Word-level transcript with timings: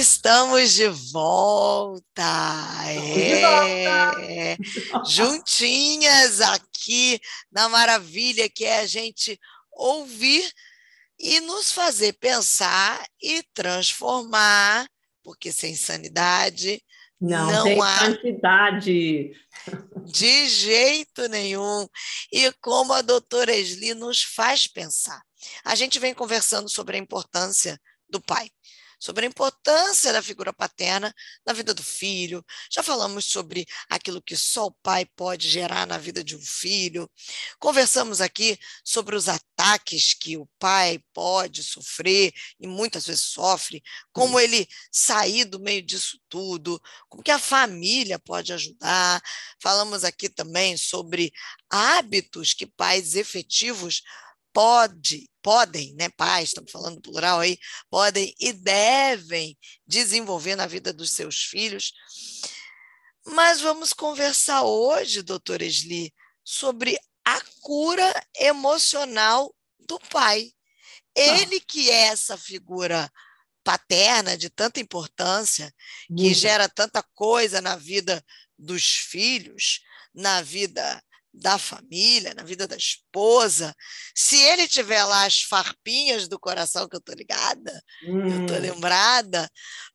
Estamos 0.00 0.72
de 0.72 0.88
volta! 1.12 2.22
É. 2.88 4.56
Juntinhas 5.06 6.40
aqui 6.40 7.20
na 7.52 7.68
maravilha 7.68 8.48
que 8.48 8.64
é 8.64 8.78
a 8.78 8.86
gente 8.86 9.38
ouvir 9.70 10.50
e 11.18 11.40
nos 11.40 11.70
fazer 11.70 12.14
pensar 12.14 13.04
e 13.20 13.42
transformar, 13.52 14.88
porque 15.22 15.52
sem 15.52 15.76
sanidade 15.76 16.82
não, 17.20 17.52
não 17.52 17.82
há 17.82 17.98
santidade. 17.98 19.32
De 20.06 20.48
jeito 20.48 21.28
nenhum. 21.28 21.86
E 22.32 22.50
como 22.62 22.94
a 22.94 23.02
doutora 23.02 23.54
Esli 23.54 23.92
nos 23.92 24.22
faz 24.22 24.66
pensar. 24.66 25.20
A 25.62 25.74
gente 25.74 25.98
vem 25.98 26.14
conversando 26.14 26.70
sobre 26.70 26.96
a 26.96 27.00
importância 27.00 27.78
do 28.08 28.18
pai 28.18 28.50
sobre 29.00 29.24
a 29.24 29.28
importância 29.28 30.12
da 30.12 30.22
figura 30.22 30.52
paterna 30.52 31.12
na 31.44 31.54
vida 31.54 31.72
do 31.72 31.82
filho. 31.82 32.44
Já 32.70 32.82
falamos 32.82 33.24
sobre 33.24 33.66
aquilo 33.88 34.20
que 34.20 34.36
só 34.36 34.66
o 34.66 34.76
pai 34.82 35.06
pode 35.16 35.48
gerar 35.48 35.86
na 35.86 35.96
vida 35.96 36.22
de 36.22 36.36
um 36.36 36.40
filho. 36.40 37.10
Conversamos 37.58 38.20
aqui 38.20 38.58
sobre 38.84 39.16
os 39.16 39.26
ataques 39.26 40.12
que 40.12 40.36
o 40.36 40.46
pai 40.58 41.02
pode 41.14 41.64
sofrer 41.64 42.32
e 42.60 42.66
muitas 42.66 43.06
vezes 43.06 43.22
sofre, 43.22 43.82
como 44.12 44.38
ele 44.38 44.68
sair 44.92 45.46
do 45.46 45.58
meio 45.58 45.80
disso 45.80 46.20
tudo, 46.28 46.80
como 47.08 47.22
que 47.22 47.30
a 47.30 47.38
família 47.38 48.18
pode 48.18 48.52
ajudar. 48.52 49.22
Falamos 49.62 50.04
aqui 50.04 50.28
também 50.28 50.76
sobre 50.76 51.32
hábitos 51.70 52.52
que 52.52 52.66
pais 52.66 53.14
efetivos 53.14 54.02
pode, 54.52 55.30
podem, 55.42 55.94
né, 55.94 56.08
pais, 56.10 56.50
estamos 56.50 56.70
falando 56.70 57.00
plural 57.00 57.40
aí, 57.40 57.58
podem 57.88 58.34
e 58.38 58.52
devem 58.52 59.56
desenvolver 59.86 60.56
na 60.56 60.66
vida 60.66 60.92
dos 60.92 61.12
seus 61.12 61.42
filhos. 61.44 61.92
Mas 63.26 63.60
vamos 63.60 63.92
conversar 63.92 64.62
hoje, 64.62 65.22
doutora 65.22 65.64
Esli, 65.64 66.12
sobre 66.44 66.98
a 67.24 67.40
cura 67.60 68.12
emocional 68.38 69.54
do 69.78 69.98
pai. 69.98 70.52
Ele 71.14 71.56
ah. 71.56 71.64
que 71.66 71.90
é 71.90 72.06
essa 72.06 72.36
figura 72.36 73.10
paterna 73.62 74.36
de 74.36 74.48
tanta 74.48 74.80
importância, 74.80 75.72
que 76.16 76.32
gera 76.34 76.68
tanta 76.68 77.02
coisa 77.14 77.60
na 77.60 77.76
vida 77.76 78.24
dos 78.58 78.96
filhos, 78.96 79.80
na 80.14 80.42
vida 80.42 81.02
da 81.32 81.58
família, 81.58 82.34
na 82.34 82.42
vida 82.42 82.66
da 82.66 82.76
esposa, 82.76 83.74
se 84.14 84.36
ele 84.36 84.66
tiver 84.66 85.04
lá 85.04 85.24
as 85.24 85.42
farpinhas 85.42 86.28
do 86.28 86.38
coração, 86.38 86.88
que 86.88 86.96
eu 86.96 87.00
estou 87.00 87.14
ligada, 87.14 87.82
hum. 88.04 88.26
eu 88.26 88.40
estou 88.42 88.58
lembrada, 88.58 89.48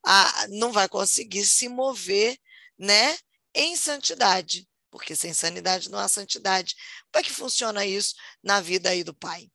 a, 0.04 0.46
não 0.50 0.72
vai 0.72 0.88
conseguir 0.88 1.44
se 1.44 1.68
mover 1.68 2.36
né, 2.78 3.16
em 3.54 3.76
santidade, 3.76 4.66
porque 4.90 5.14
sem 5.14 5.32
sanidade 5.32 5.90
não 5.90 5.98
há 5.98 6.08
santidade. 6.08 6.74
Como 7.12 7.20
é 7.20 7.22
que 7.22 7.32
funciona 7.32 7.84
isso 7.84 8.14
na 8.42 8.60
vida 8.60 8.90
aí 8.90 9.04
do 9.04 9.14
pai? 9.14 9.48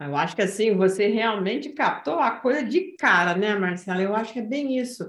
Eu 0.00 0.16
acho 0.16 0.34
que 0.34 0.42
assim, 0.42 0.76
você 0.76 1.06
realmente 1.06 1.70
captou 1.70 2.18
a 2.18 2.32
coisa 2.32 2.64
de 2.64 2.96
cara, 2.96 3.36
né, 3.36 3.54
Marcela? 3.54 4.02
Eu 4.02 4.16
acho 4.16 4.32
que 4.32 4.40
é 4.40 4.42
bem 4.42 4.76
isso. 4.78 5.08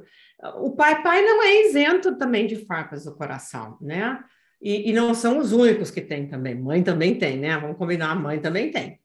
O 0.58 0.76
pai, 0.76 1.02
pai 1.02 1.22
não 1.24 1.42
é 1.42 1.62
isento 1.68 2.18
também 2.18 2.46
de 2.46 2.66
farpas 2.66 3.06
do 3.06 3.16
coração, 3.16 3.78
né? 3.82 4.24
E, 4.64 4.90
e, 4.90 4.94
não 4.94 5.14
são 5.14 5.40
os 5.40 5.52
únicos 5.52 5.92
que 5.92 6.00
tem 6.00 6.26
também. 6.26 6.56
Mãe 6.56 6.82
também 6.82 7.20
tem, 7.20 7.38
né? 7.38 7.58
Vamos 7.58 7.78
combinar, 7.78 8.12
a 8.12 8.16
mãe 8.16 8.40
também 8.40 8.72
tem. 8.72 8.98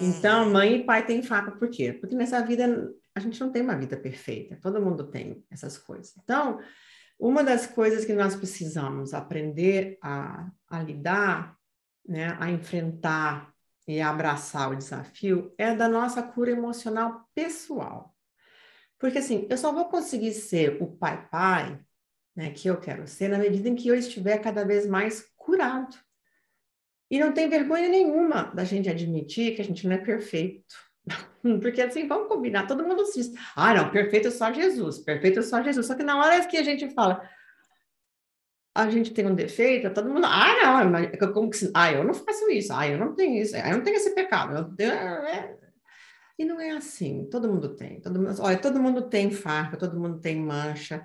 Então, 0.00 0.46
uhum. 0.46 0.52
mãe 0.52 0.74
e 0.74 0.84
pai 0.84 1.06
têm 1.06 1.22
faca, 1.22 1.52
por 1.52 1.70
quê? 1.70 1.92
Porque 1.92 2.16
nessa 2.16 2.40
vida 2.44 2.92
a 3.14 3.20
gente 3.20 3.40
não 3.40 3.52
tem 3.52 3.62
uma 3.62 3.76
vida 3.76 3.96
perfeita, 3.96 4.58
todo 4.60 4.82
mundo 4.82 5.04
tem 5.04 5.44
essas 5.50 5.78
coisas. 5.78 6.14
Então, 6.22 6.58
uma 7.16 7.44
das 7.44 7.64
coisas 7.64 8.04
que 8.04 8.12
nós 8.12 8.34
precisamos 8.34 9.14
aprender 9.14 9.98
a, 10.02 10.50
a 10.68 10.82
lidar, 10.82 11.56
né, 12.06 12.36
a 12.40 12.50
enfrentar 12.50 13.52
e 13.86 14.00
a 14.00 14.10
abraçar 14.10 14.72
o 14.72 14.76
desafio 14.76 15.54
é 15.56 15.74
da 15.74 15.88
nossa 15.88 16.22
cura 16.22 16.50
emocional 16.50 17.28
pessoal. 17.34 18.14
Porque 18.98 19.18
assim, 19.18 19.46
eu 19.48 19.56
só 19.56 19.72
vou 19.72 19.84
conseguir 19.86 20.32
ser 20.32 20.82
o 20.82 20.88
pai-pai 20.88 21.78
né, 22.38 22.50
que 22.50 22.68
eu 22.68 22.76
quero 22.76 23.04
ser, 23.08 23.26
na 23.26 23.36
medida 23.36 23.68
em 23.68 23.74
que 23.74 23.88
eu 23.88 23.96
estiver 23.96 24.38
cada 24.38 24.64
vez 24.64 24.86
mais 24.86 25.28
curado. 25.36 25.96
E 27.10 27.18
não 27.18 27.32
tem 27.32 27.48
vergonha 27.48 27.88
nenhuma 27.88 28.44
da 28.54 28.62
gente 28.62 28.88
admitir 28.88 29.56
que 29.56 29.60
a 29.60 29.64
gente 29.64 29.88
não 29.88 29.96
é 29.96 29.98
perfeito. 29.98 30.72
Porque 31.60 31.82
assim, 31.82 32.06
vamos 32.06 32.28
combinar, 32.28 32.68
todo 32.68 32.86
mundo 32.86 33.02
diz, 33.12 33.32
ah, 33.56 33.74
não, 33.74 33.90
perfeito 33.90 34.28
é 34.28 34.30
só 34.30 34.52
Jesus, 34.52 35.00
perfeito 35.00 35.40
é 35.40 35.42
só 35.42 35.60
Jesus. 35.60 35.84
Só 35.84 35.96
que 35.96 36.04
na 36.04 36.16
hora 36.16 36.46
que 36.46 36.56
a 36.56 36.62
gente 36.62 36.88
fala, 36.90 37.28
a 38.72 38.88
gente 38.88 39.12
tem 39.12 39.26
um 39.26 39.34
defeito, 39.34 39.92
todo 39.92 40.08
mundo, 40.08 40.26
ah, 40.26 40.80
não, 40.80 41.32
como 41.32 41.50
que, 41.50 41.68
ah, 41.74 41.90
eu 41.90 42.04
não 42.04 42.14
faço 42.14 42.48
isso, 42.50 42.72
ah, 42.72 42.86
eu 42.86 42.98
não 42.98 43.16
tenho 43.16 43.42
isso, 43.42 43.56
ah, 43.56 43.68
eu 43.68 43.78
não 43.78 43.82
tenho 43.82 43.96
esse 43.96 44.14
pecado. 44.14 44.80
É. 44.80 45.58
E 46.38 46.44
não 46.44 46.60
é 46.60 46.70
assim, 46.70 47.28
todo 47.28 47.52
mundo 47.52 47.74
tem, 47.74 48.00
todo 48.00 48.16
mundo, 48.20 48.40
olha, 48.40 48.58
todo 48.58 48.80
mundo 48.80 49.08
tem 49.08 49.28
farpa, 49.28 49.76
todo 49.76 49.98
mundo 49.98 50.20
tem 50.20 50.36
mancha, 50.36 51.04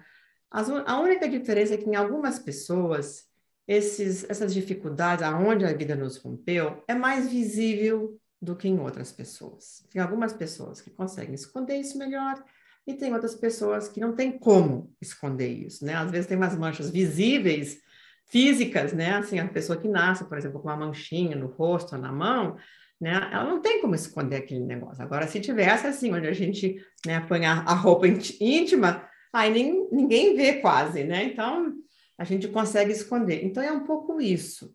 as, 0.53 0.69
a 0.69 1.00
única 1.00 1.28
diferença 1.28 1.74
é 1.74 1.78
que 1.78 1.90
em 1.90 1.96
algumas 1.96 2.38
pessoas, 2.38 3.25
esses, 3.68 4.24
essas 4.30 4.53
dificuldades, 4.53 5.25
aonde 5.25 5.66
a 5.66 5.74
vida 5.74 5.96
nos 5.96 6.18
rompeu, 6.18 6.84
é 6.88 6.94
mais 6.94 7.28
visível 7.28 8.19
do 8.40 8.56
que 8.56 8.68
em 8.68 8.80
outras 8.80 9.12
pessoas. 9.12 9.84
Tem 9.90 10.00
algumas 10.00 10.31
pessoas 10.31 10.80
que 10.80 10.91
conseguem 10.91 11.34
esconder 11.34 11.78
isso 11.78 11.97
melhor 11.97 12.44
e 12.86 12.94
tem 12.94 13.12
outras 13.14 13.34
pessoas 13.34 13.90
que 13.90 14.00
não 14.00 14.14
tem 14.14 14.38
como 14.38 14.94
esconder 15.02 15.47
isso, 15.47 15.84
né? 15.84 15.96
Às 15.96 16.12
vezes 16.12 16.28
tem 16.28 16.38
umas 16.38 16.56
manchas 16.56 16.91
visíveis, 16.91 17.80
físicas, 18.28 18.94
né? 18.94 19.16
Assim, 19.16 19.40
a 19.40 19.47
pessoa 19.47 19.80
que 19.80 19.88
nasce, 19.88 20.25
por 20.25 20.38
exemplo, 20.38 20.59
com 20.59 20.68
uma 20.68 20.78
manchinha 20.78 21.35
no 21.35 21.47
rosto 21.47 21.96
ou 21.96 22.02
na 22.02 22.12
mão, 22.12 22.58
né? 23.02 23.30
Ela 23.31 23.46
não 23.46 23.59
tem 23.59 23.81
como 23.81 23.96
esconder 23.96 24.35
aquele 24.35 24.64
negócio. 24.66 25.02
Agora, 25.02 25.25
se 25.25 25.40
tivesse 25.40 25.88
assim, 25.88 26.14
onde 26.14 26.28
a 26.28 26.34
gente 26.34 26.75
né, 27.08 27.22
põe 27.22 27.46
a, 27.46 27.53
a 27.62 27.74
roupa 27.74 28.06
íntima, 28.08 29.09
aí 29.33 29.51
nem, 29.51 29.89
ninguém 29.91 30.35
vê 30.35 30.61
quase, 30.61 31.03
né? 31.03 31.23
Então, 31.23 31.73
a 32.17 32.23
gente 32.23 32.47
consegue 32.47 32.91
esconder. 32.91 33.44
Então, 33.44 33.63
é 33.63 33.71
um 33.71 33.83
pouco 33.83 34.21
isso. 34.21 34.73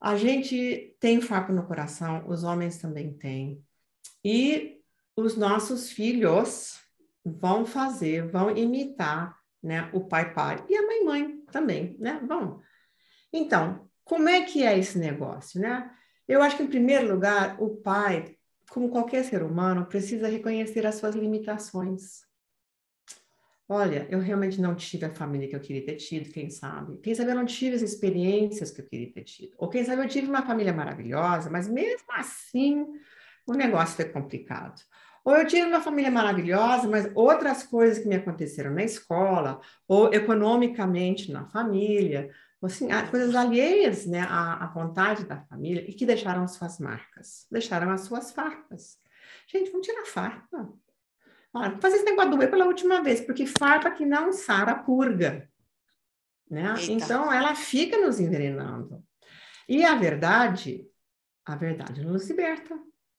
A 0.00 0.16
gente 0.16 0.94
tem 1.00 1.20
farpa 1.20 1.52
no 1.52 1.66
coração, 1.66 2.28
os 2.28 2.44
homens 2.44 2.78
também 2.78 3.14
têm. 3.14 3.64
E 4.22 4.80
os 5.16 5.36
nossos 5.36 5.90
filhos 5.90 6.78
vão 7.24 7.64
fazer, 7.64 8.28
vão 8.30 8.54
imitar 8.54 9.34
né, 9.62 9.88
o 9.94 10.04
pai-pai 10.04 10.62
e 10.68 10.76
a 10.76 10.86
mãe-mãe 10.86 11.42
também, 11.50 11.96
né? 11.98 12.20
Vão. 12.26 12.60
Então, 13.32 13.88
como 14.04 14.28
é 14.28 14.42
que 14.42 14.62
é 14.62 14.78
esse 14.78 14.98
negócio, 14.98 15.58
né? 15.58 15.90
Eu 16.28 16.42
acho 16.42 16.56
que, 16.58 16.62
em 16.62 16.68
primeiro 16.68 17.12
lugar, 17.12 17.60
o 17.62 17.76
pai, 17.76 18.36
como 18.68 18.90
qualquer 18.90 19.24
ser 19.24 19.42
humano, 19.42 19.86
precisa 19.86 20.28
reconhecer 20.28 20.86
as 20.86 20.96
suas 20.96 21.14
limitações. 21.14 22.22
Olha, 23.74 24.06
eu 24.08 24.20
realmente 24.20 24.60
não 24.60 24.72
tive 24.76 25.04
a 25.04 25.10
família 25.10 25.48
que 25.48 25.56
eu 25.56 25.60
queria 25.60 25.84
ter 25.84 25.96
tido, 25.96 26.30
quem 26.30 26.48
sabe? 26.48 26.96
Quem 26.98 27.12
sabe 27.12 27.32
eu 27.32 27.34
não 27.34 27.44
tive 27.44 27.74
as 27.74 27.82
experiências 27.82 28.70
que 28.70 28.80
eu 28.80 28.86
queria 28.86 29.12
ter 29.12 29.24
tido. 29.24 29.52
Ou 29.58 29.68
quem 29.68 29.84
sabe 29.84 30.00
eu 30.00 30.08
tive 30.08 30.28
uma 30.28 30.46
família 30.46 30.72
maravilhosa, 30.72 31.50
mas 31.50 31.66
mesmo 31.66 32.06
assim 32.12 32.86
o 33.44 33.52
negócio 33.52 33.96
foi 33.96 34.04
complicado. 34.04 34.80
Ou 35.24 35.34
eu 35.36 35.44
tive 35.44 35.66
uma 35.66 35.80
família 35.80 36.08
maravilhosa, 36.08 36.86
mas 36.86 37.10
outras 37.16 37.64
coisas 37.64 37.98
que 37.98 38.08
me 38.08 38.14
aconteceram 38.14 38.70
na 38.70 38.84
escola, 38.84 39.60
ou 39.88 40.14
economicamente 40.14 41.32
na 41.32 41.44
família, 41.46 42.30
assim, 42.62 42.86
coisas 43.10 43.34
alheias 43.34 44.06
né, 44.06 44.20
à, 44.20 44.66
à 44.66 44.66
vontade 44.68 45.24
da 45.24 45.40
família 45.46 45.84
e 45.90 45.92
que 45.92 46.06
deixaram 46.06 46.44
as 46.44 46.52
suas 46.52 46.78
marcas, 46.78 47.44
deixaram 47.50 47.90
as 47.90 48.02
suas 48.02 48.30
farpas. 48.30 49.00
Gente, 49.48 49.72
vamos 49.72 49.84
tirar 49.84 50.06
farpa. 50.06 50.72
Olha, 51.54 51.78
fazer 51.80 51.96
esse 51.96 52.04
negócio 52.04 52.32
doer 52.32 52.50
pela 52.50 52.66
última 52.66 53.00
vez, 53.00 53.20
porque 53.20 53.46
farpa 53.46 53.90
que 53.90 54.04
não 54.04 54.32
sara 54.32 54.74
purga. 54.74 55.48
Né? 56.50 56.74
Então, 56.88 57.32
ela 57.32 57.54
fica 57.54 57.96
nos 57.98 58.18
envenenando. 58.18 59.02
E 59.68 59.84
a 59.84 59.94
verdade, 59.94 60.84
a 61.44 61.54
verdade 61.54 62.04
nos 62.04 62.28
liberta, 62.28 62.76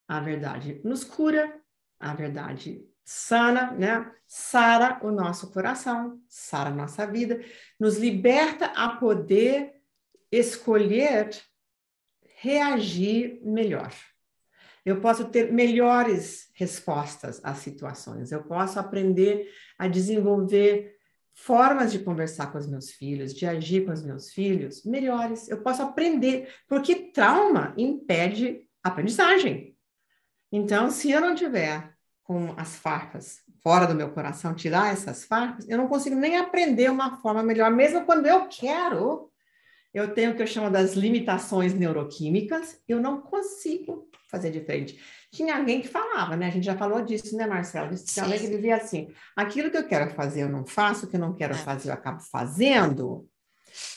a 0.07 0.19
verdade 0.19 0.81
nos 0.83 1.03
cura, 1.03 1.59
a 1.97 2.13
verdade 2.13 2.85
sana, 3.05 3.71
né? 3.71 4.11
Sara 4.27 4.99
o 5.03 5.11
nosso 5.11 5.51
coração, 5.51 6.19
sara 6.27 6.69
a 6.69 6.73
nossa 6.73 7.07
vida, 7.07 7.39
nos 7.79 7.97
liberta 7.97 8.65
a 8.67 8.89
poder 8.97 9.75
escolher 10.31 11.29
reagir 12.35 13.39
melhor 13.43 13.93
eu 14.85 15.01
posso 15.01 15.25
ter 15.25 15.51
melhores 15.51 16.49
respostas 16.53 17.41
às 17.43 17.57
situações, 17.57 18.31
eu 18.31 18.43
posso 18.43 18.79
aprender 18.79 19.49
a 19.77 19.87
desenvolver 19.87 20.95
formas 21.33 21.91
de 21.91 21.99
conversar 21.99 22.51
com 22.51 22.57
os 22.57 22.67
meus 22.67 22.91
filhos, 22.91 23.33
de 23.33 23.45
agir 23.45 23.85
com 23.85 23.91
os 23.91 24.03
meus 24.03 24.31
filhos 24.31 24.85
melhores. 24.85 25.49
Eu 25.49 25.61
posso 25.61 25.81
aprender, 25.81 26.53
porque 26.67 27.11
trauma 27.11 27.73
impede 27.77 28.61
aprendizagem. 28.81 29.75
Então, 30.51 30.89
se 30.89 31.11
eu 31.11 31.19
não 31.19 31.35
tiver 31.35 31.93
com 32.23 32.53
as 32.57 32.77
farpas 32.77 33.43
fora 33.61 33.85
do 33.85 33.95
meu 33.95 34.11
coração, 34.11 34.55
tirar 34.55 34.93
essas 34.93 35.25
farpas, 35.25 35.67
eu 35.67 35.77
não 35.77 35.87
consigo 35.87 36.15
nem 36.15 36.37
aprender 36.37 36.89
uma 36.89 37.17
forma 37.17 37.43
melhor, 37.43 37.69
mesmo 37.71 38.05
quando 38.05 38.27
eu 38.27 38.47
quero. 38.47 39.31
Eu 39.95 40.13
tenho 40.13 40.31
o 40.31 40.35
que 40.35 40.43
eu 40.43 40.47
chamo 40.47 40.69
das 40.69 40.93
limitações 40.93 41.73
neuroquímicas, 41.73 42.81
eu 42.85 42.99
não 42.99 43.21
consigo 43.21 44.09
fazer 44.29 44.51
diferente. 44.51 44.99
Tinha 45.31 45.55
alguém 45.55 45.79
que 45.81 45.87
falava, 45.87 46.35
né? 46.35 46.47
A 46.47 46.49
gente 46.49 46.65
já 46.65 46.75
falou 46.75 47.01
disso, 47.01 47.37
né, 47.37 47.47
Marcelo? 47.47 47.95
Tinha 47.95 48.25
alguém 48.25 48.39
que 48.41 48.49
dizia 48.49 48.75
assim: 48.75 49.07
aquilo 49.37 49.71
que 49.71 49.77
eu 49.77 49.87
quero 49.87 50.13
fazer 50.13 50.43
eu 50.43 50.49
não 50.49 50.65
faço, 50.65 51.05
o 51.05 51.09
que 51.09 51.15
eu 51.15 51.19
não 51.21 51.33
quero 51.33 51.53
é. 51.53 51.57
fazer 51.57 51.89
eu 51.89 51.93
acabo 51.93 52.19
fazendo. 52.19 53.25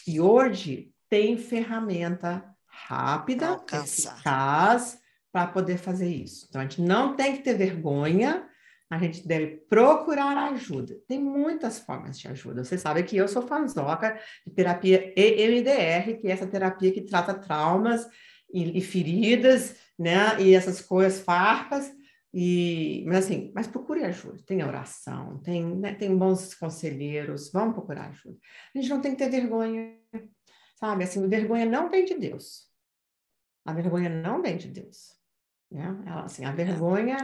E 0.06 0.20
hoje 0.20 0.92
tem 1.10 1.36
ferramenta 1.36 2.44
rápida, 2.64 3.60
eficaz, 3.72 5.00
para 5.32 5.48
poder 5.48 5.78
fazer 5.78 6.08
isso. 6.08 6.46
Então, 6.48 6.60
a 6.60 6.64
gente 6.64 6.80
não 6.80 7.16
tem 7.16 7.36
que 7.36 7.42
ter 7.42 7.54
vergonha, 7.54 8.48
a 8.90 8.98
gente 8.98 9.26
deve 9.26 9.58
procurar 9.68 10.50
ajuda. 10.52 10.98
Tem 11.06 11.22
muitas 11.22 11.78
formas 11.78 12.18
de 12.18 12.26
ajuda. 12.26 12.64
Você 12.64 12.78
sabe 12.78 13.02
que 13.02 13.16
eu 13.16 13.28
sou 13.28 13.42
fanzoca 13.42 14.18
de 14.46 14.52
terapia 14.52 15.12
EMDR, 15.14 16.18
que 16.20 16.28
é 16.28 16.30
essa 16.30 16.46
terapia 16.46 16.92
que 16.92 17.02
trata 17.02 17.34
traumas 17.34 18.06
e, 18.52 18.78
e 18.78 18.80
feridas, 18.80 19.76
né? 19.98 20.40
E 20.40 20.54
essas 20.54 20.80
coisas 20.80 21.20
farpas. 21.20 21.92
E, 22.32 23.04
mas 23.06 23.24
assim, 23.24 23.52
mas 23.54 23.66
procure 23.66 24.04
ajuda. 24.04 24.42
Tem 24.46 24.62
oração, 24.62 25.38
tem, 25.42 25.64
né, 25.64 25.94
tem 25.94 26.16
bons 26.16 26.54
conselheiros, 26.54 27.50
vamos 27.50 27.74
procurar 27.74 28.08
ajuda. 28.08 28.38
A 28.74 28.78
gente 28.78 28.90
não 28.90 29.00
tem 29.00 29.12
que 29.12 29.18
ter 29.18 29.30
vergonha, 29.30 29.98
sabe? 30.76 31.04
Assim, 31.04 31.26
vergonha 31.28 31.66
não 31.66 31.90
vem 31.90 32.04
de 32.04 32.14
Deus. 32.14 32.68
A 33.66 33.72
vergonha 33.72 34.08
não 34.08 34.40
vem 34.40 34.56
de 34.56 34.68
Deus. 34.68 35.17
Né? 35.70 36.02
Ela, 36.06 36.24
assim, 36.24 36.44
a 36.44 36.50
é, 36.50 36.52
vergonha, 36.52 37.16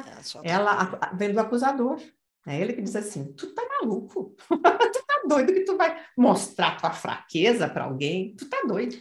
é, 0.42 0.50
ela 0.50 1.12
vem 1.14 1.32
do 1.32 1.40
acusador. 1.40 2.00
É 2.46 2.60
ele 2.60 2.74
que 2.74 2.82
diz 2.82 2.94
assim: 2.94 3.32
tu 3.32 3.54
tá 3.54 3.62
maluco, 3.80 4.36
tu 4.48 5.06
tá 5.06 5.22
doido 5.26 5.52
que 5.52 5.64
tu 5.64 5.76
vai 5.76 5.98
mostrar 6.16 6.76
tua 6.76 6.90
fraqueza 6.90 7.68
para 7.68 7.84
alguém, 7.84 8.36
tu 8.36 8.48
tá 8.48 8.62
doido. 8.66 8.96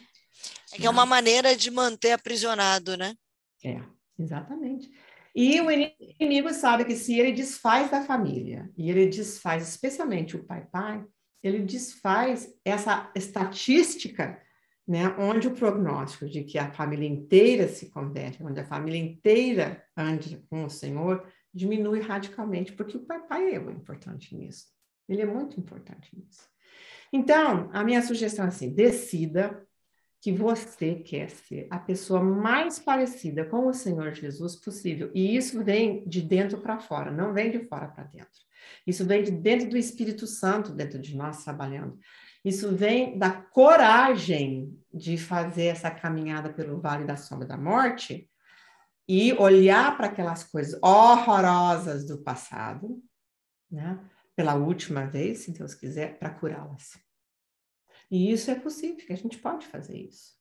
É 0.73 0.77
que 0.77 0.87
é 0.87 0.89
uma 0.89 1.05
maneira 1.05 1.55
de 1.55 1.69
manter 1.69 2.13
aprisionado, 2.13 2.97
né? 2.97 3.15
É, 3.63 3.81
exatamente. 4.17 4.89
E 5.35 5.59
o 5.59 5.69
inimigo 5.71 6.53
sabe 6.53 6.85
que 6.85 6.95
se 6.95 7.19
ele 7.19 7.31
desfaz 7.31 7.89
da 7.89 8.03
família, 8.03 8.69
e 8.77 8.89
ele 8.89 9.07
desfaz 9.07 9.67
especialmente 9.67 10.35
o 10.35 10.43
pai-pai, 10.43 11.03
ele 11.41 11.59
desfaz 11.59 12.53
essa 12.63 13.11
estatística 13.15 14.39
né, 14.87 15.15
onde 15.17 15.47
o 15.47 15.55
prognóstico 15.55 16.27
de 16.27 16.43
que 16.43 16.57
a 16.57 16.71
família 16.71 17.07
inteira 17.07 17.67
se 17.67 17.89
converte, 17.89 18.43
onde 18.43 18.59
a 18.59 18.65
família 18.65 18.99
inteira 18.99 19.83
ande 19.95 20.43
com 20.49 20.65
o 20.65 20.69
Senhor, 20.69 21.25
diminui 21.53 22.01
radicalmente, 22.01 22.73
porque 22.73 22.97
o 22.97 23.05
papai 23.05 23.53
é 23.53 23.59
o 23.59 23.71
importante 23.71 24.35
nisso. 24.35 24.67
Ele 25.07 25.21
é 25.21 25.25
muito 25.25 25.59
importante 25.59 26.09
nisso. 26.17 26.49
Então, 27.11 27.69
a 27.71 27.83
minha 27.83 28.01
sugestão 28.01 28.45
é 28.45 28.47
assim: 28.47 28.73
decida 28.73 29.65
que 30.19 30.31
você 30.31 30.95
quer 30.95 31.29
ser 31.29 31.67
a 31.69 31.77
pessoa 31.77 32.23
mais 32.23 32.79
parecida 32.79 33.45
com 33.45 33.67
o 33.67 33.73
Senhor 33.73 34.13
Jesus 34.13 34.55
possível. 34.55 35.11
E 35.13 35.35
isso 35.35 35.61
vem 35.63 36.07
de 36.07 36.21
dentro 36.21 36.57
para 36.59 36.79
fora, 36.79 37.11
não 37.11 37.33
vem 37.33 37.51
de 37.51 37.59
fora 37.59 37.89
para 37.89 38.05
dentro. 38.05 38.39
Isso 38.87 39.05
vem 39.05 39.21
de 39.21 39.31
dentro 39.31 39.69
do 39.69 39.77
Espírito 39.77 40.25
Santo 40.25 40.71
dentro 40.71 40.97
de 40.97 41.15
nós 41.15 41.43
trabalhando. 41.43 41.99
Isso 42.43 42.75
vem 42.75 43.17
da 43.17 43.31
coragem 43.31 44.77
de 44.93 45.17
fazer 45.17 45.65
essa 45.65 45.89
caminhada 45.89 46.51
pelo 46.51 46.79
vale 46.79 47.05
da 47.05 47.15
sombra 47.15 47.47
da 47.47 47.57
morte 47.57 48.29
e 49.07 49.33
olhar 49.33 49.95
para 49.97 50.07
aquelas 50.07 50.43
coisas 50.43 50.79
horrorosas 50.81 52.05
do 52.05 52.21
passado, 52.21 53.01
né? 53.71 53.99
Pela 54.35 54.55
última 54.55 55.05
vez, 55.05 55.39
se 55.39 55.51
Deus 55.51 55.73
quiser, 55.75 56.17
para 56.17 56.31
curá-las. 56.31 56.97
E 58.09 58.31
isso 58.31 58.49
é 58.51 58.55
possível, 58.55 59.05
que 59.05 59.13
a 59.13 59.17
gente 59.17 59.37
pode 59.37 59.65
fazer 59.67 59.97
isso. 59.97 60.33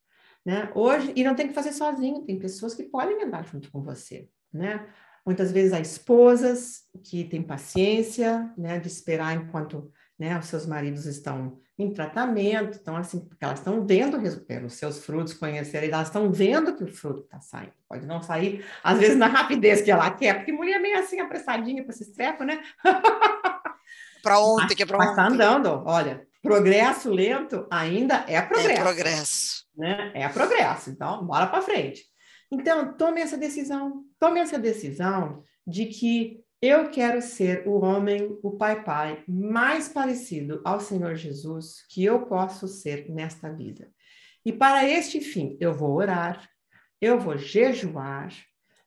Né? 0.45 0.71
Hoje, 0.75 1.13
e 1.15 1.23
não 1.23 1.35
tem 1.35 1.49
que 1.49 1.55
fazer 1.55 1.73
sozinho, 1.73 2.25
tem 2.25 2.39
pessoas 2.39 2.75
que 2.75 2.85
podem 2.85 3.23
andar 3.23 3.47
junto 3.47 3.71
com 3.71 3.83
você, 3.83 4.29
né? 4.53 4.93
Muitas 5.25 5.53
vezes 5.53 5.73
há 5.73 5.79
esposas 5.79 6.83
que 7.05 7.25
têm 7.25 7.43
paciência, 7.43 8.53
né, 8.59 8.81
de 8.81 8.89
esperar 8.89 9.37
enquanto 9.37 9.93
né, 10.19 10.37
os 10.37 10.47
seus 10.47 10.67
maridos 10.67 11.07
estão 11.07 11.61
em 11.83 11.93
tratamento, 11.93 12.79
então 12.81 12.97
assim, 12.97 13.21
porque 13.21 13.45
elas 13.45 13.59
estão 13.59 13.85
vendo 13.87 14.19
pelos 14.41 14.75
seus 14.75 15.05
frutos 15.05 15.35
conhecerem, 15.35 15.91
elas 15.91 16.09
estão 16.09 16.31
vendo 16.31 16.75
que 16.77 16.85
o 16.85 16.87
fruto 16.87 17.23
está 17.23 17.41
saindo. 17.41 17.73
Pode 17.89 18.07
não 18.07 18.23
sair, 18.23 18.65
às 18.83 18.99
vezes, 18.99 19.17
na 19.17 19.27
rapidez 19.27 19.83
que 19.83 19.91
ela 19.91 20.11
quer, 20.11 20.37
porque 20.37 20.53
mulher 20.53 20.77
é 20.77 20.79
meio 20.79 20.99
assim, 20.99 21.21
apressadinha 21.21 21.83
para 21.85 21.95
esse 21.95 22.13
treco, 22.13 22.45
né? 22.45 22.63
para 24.23 24.39
ontem, 24.39 24.75
que 24.75 24.83
é 24.83 24.87
para 24.87 24.97
ontem. 24.97 25.07
Mas 25.07 25.19
está 25.19 25.29
andando, 25.29 25.83
olha, 25.87 26.27
progresso 26.41 27.11
lento 27.11 27.67
ainda 27.71 28.25
é 28.27 28.41
progresso. 28.41 28.81
É 28.81 28.83
progresso. 28.83 29.65
Né? 29.77 30.13
É 30.15 30.29
progresso, 30.29 30.91
então 30.91 31.25
bora 31.25 31.47
para 31.47 31.63
frente. 31.63 32.05
Então, 32.51 32.93
tome 32.93 33.21
essa 33.21 33.37
decisão, 33.37 34.05
tome 34.19 34.39
essa 34.39 34.59
decisão 34.59 35.43
de 35.67 35.87
que 35.87 36.42
eu 36.63 36.89
quero 36.91 37.21
ser 37.21 37.67
o 37.67 37.81
homem, 37.81 38.39
o 38.41 38.53
pai-pai, 38.53 39.25
mais 39.27 39.89
parecido 39.89 40.61
ao 40.65 40.79
Senhor 40.79 41.17
Jesus 41.17 41.85
que 41.89 42.05
eu 42.05 42.25
posso 42.27 42.69
ser 42.69 43.11
nesta 43.11 43.53
vida. 43.53 43.91
E 44.45 44.53
para 44.53 44.89
este 44.89 45.21
fim, 45.21 45.57
eu 45.61 45.75
vou 45.75 45.97
orar, 45.97 46.49
eu 47.01 47.19
vou 47.19 47.37
jejuar, 47.37 48.33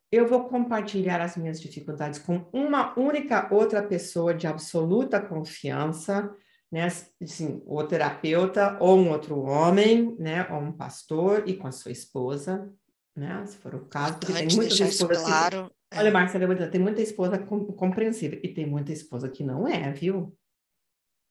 eu 0.09 0.25
vou 0.25 0.45
compartilhar 0.45 1.19
as 1.19 1.35
minhas 1.35 1.59
dificuldades 1.59 2.17
com 2.17 2.47
uma 2.53 2.97
única 2.97 3.53
outra 3.53 3.83
pessoa 3.83 4.33
de 4.33 4.47
absoluta 4.47 5.19
confiança, 5.19 6.33
né? 6.71 6.87
Assim, 7.21 7.61
o 7.65 7.83
terapeuta 7.83 8.77
ou 8.79 8.97
um 8.97 9.09
outro 9.09 9.41
homem, 9.41 10.15
né? 10.17 10.47
Ou 10.49 10.59
um 10.59 10.71
pastor 10.71 11.43
e 11.45 11.57
com 11.57 11.67
a 11.67 11.71
sua 11.73 11.91
esposa, 11.91 12.71
né? 13.13 13.45
Se 13.45 13.57
for 13.57 13.75
o 13.75 13.85
caso, 13.85 14.17
porque 14.17 14.31
tem 14.31 14.47
muitas 14.55 14.79
esposas 14.79 15.23
claro. 15.23 15.71
Que 15.89 15.97
Olha, 15.97 16.25
dizer, 16.25 16.71
tem 16.71 16.81
muita 16.81 17.01
esposa 17.01 17.37
compreensível 17.37 18.39
e 18.43 18.47
tem 18.47 18.65
muita 18.65 18.91
esposa 18.91 19.29
que 19.29 19.43
não 19.43 19.67
é, 19.67 19.91
viu? 19.91 20.35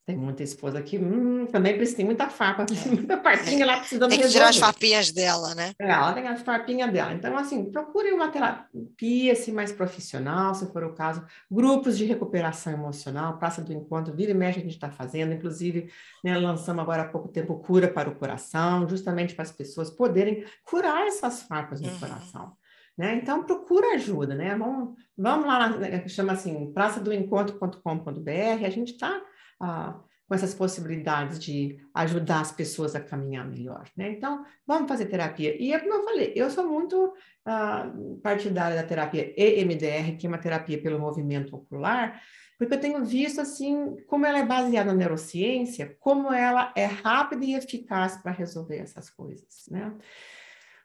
Tem 0.06 0.18
muita 0.18 0.42
esposa 0.42 0.82
que 0.82 0.98
hum, 0.98 1.46
também 1.46 1.76
precisa, 1.76 1.96
tem 1.96 2.04
muita 2.04 2.28
farpa, 2.28 2.66
é. 2.70 2.88
muita 2.90 3.22
farpinha 3.22 3.64
lá 3.64 3.78
precisando 3.78 4.10
Tem 4.10 4.20
que 4.20 4.28
tirar 4.28 4.50
as 4.50 4.58
farpinhas 4.58 5.10
dela, 5.10 5.54
né? 5.54 5.72
É, 5.80 5.90
ela 5.90 6.12
tem 6.12 6.28
as 6.28 6.42
farpinhas 6.42 6.92
dela. 6.92 7.14
Então, 7.14 7.34
assim, 7.38 7.72
procure 7.72 8.12
uma 8.12 8.28
terapia 8.28 9.32
assim, 9.32 9.50
mais 9.50 9.72
profissional, 9.72 10.54
se 10.54 10.70
for 10.70 10.84
o 10.84 10.92
caso. 10.92 11.24
Grupos 11.50 11.96
de 11.96 12.04
recuperação 12.04 12.74
emocional, 12.74 13.38
Praça 13.38 13.62
do 13.62 13.72
Encontro, 13.72 14.14
vira 14.14 14.32
e 14.32 14.34
mexe 14.34 14.58
a 14.58 14.62
gente 14.62 14.74
está 14.74 14.90
fazendo. 14.90 15.32
Inclusive, 15.32 15.90
né, 16.22 16.36
lançamos 16.36 16.82
agora 16.82 17.04
há 17.04 17.08
pouco 17.08 17.28
tempo 17.28 17.58
Cura 17.60 17.88
para 17.88 18.10
o 18.10 18.14
Coração, 18.14 18.86
justamente 18.86 19.34
para 19.34 19.44
as 19.44 19.52
pessoas 19.52 19.88
poderem 19.88 20.44
curar 20.64 21.06
essas 21.06 21.44
farpas 21.44 21.80
no 21.80 21.88
uhum. 21.88 21.98
coração. 21.98 22.52
Né? 22.96 23.16
Então, 23.16 23.42
procura 23.42 23.94
ajuda, 23.94 24.34
né? 24.34 24.54
Vamos, 24.56 24.96
vamos 25.18 25.46
lá, 25.46 25.68
né, 25.76 26.06
chama 26.06 26.32
assim, 26.32 26.72
praçadoencontro.com.br, 26.72 28.64
a 28.64 28.70
gente 28.70 28.92
está 28.92 29.20
ah, 29.60 30.00
com 30.28 30.34
essas 30.34 30.54
possibilidades 30.54 31.38
de 31.38 31.76
ajudar 31.92 32.40
as 32.40 32.52
pessoas 32.52 32.94
a 32.94 33.00
caminhar 33.00 33.46
melhor, 33.48 33.90
né? 33.96 34.10
Então, 34.10 34.44
vamos 34.64 34.88
fazer 34.88 35.06
terapia. 35.06 35.60
E 35.60 35.72
é 35.72 35.78
como 35.80 35.92
eu 35.92 36.04
falei, 36.04 36.32
eu 36.36 36.48
sou 36.50 36.68
muito 36.68 37.12
ah, 37.44 37.92
partidária 38.22 38.76
da 38.76 38.86
terapia 38.86 39.34
EMDR, 39.36 40.16
que 40.16 40.26
é 40.26 40.28
uma 40.28 40.38
terapia 40.38 40.80
pelo 40.80 41.00
movimento 41.00 41.56
ocular, 41.56 42.22
porque 42.56 42.74
eu 42.74 42.80
tenho 42.80 43.04
visto, 43.04 43.40
assim, 43.40 43.96
como 44.06 44.24
ela 44.24 44.38
é 44.38 44.46
baseada 44.46 44.92
na 44.92 44.96
neurociência, 44.96 45.96
como 45.98 46.32
ela 46.32 46.72
é 46.76 46.84
rápida 46.84 47.44
e 47.44 47.54
eficaz 47.54 48.16
para 48.16 48.30
resolver 48.30 48.78
essas 48.78 49.10
coisas, 49.10 49.66
né? 49.68 49.92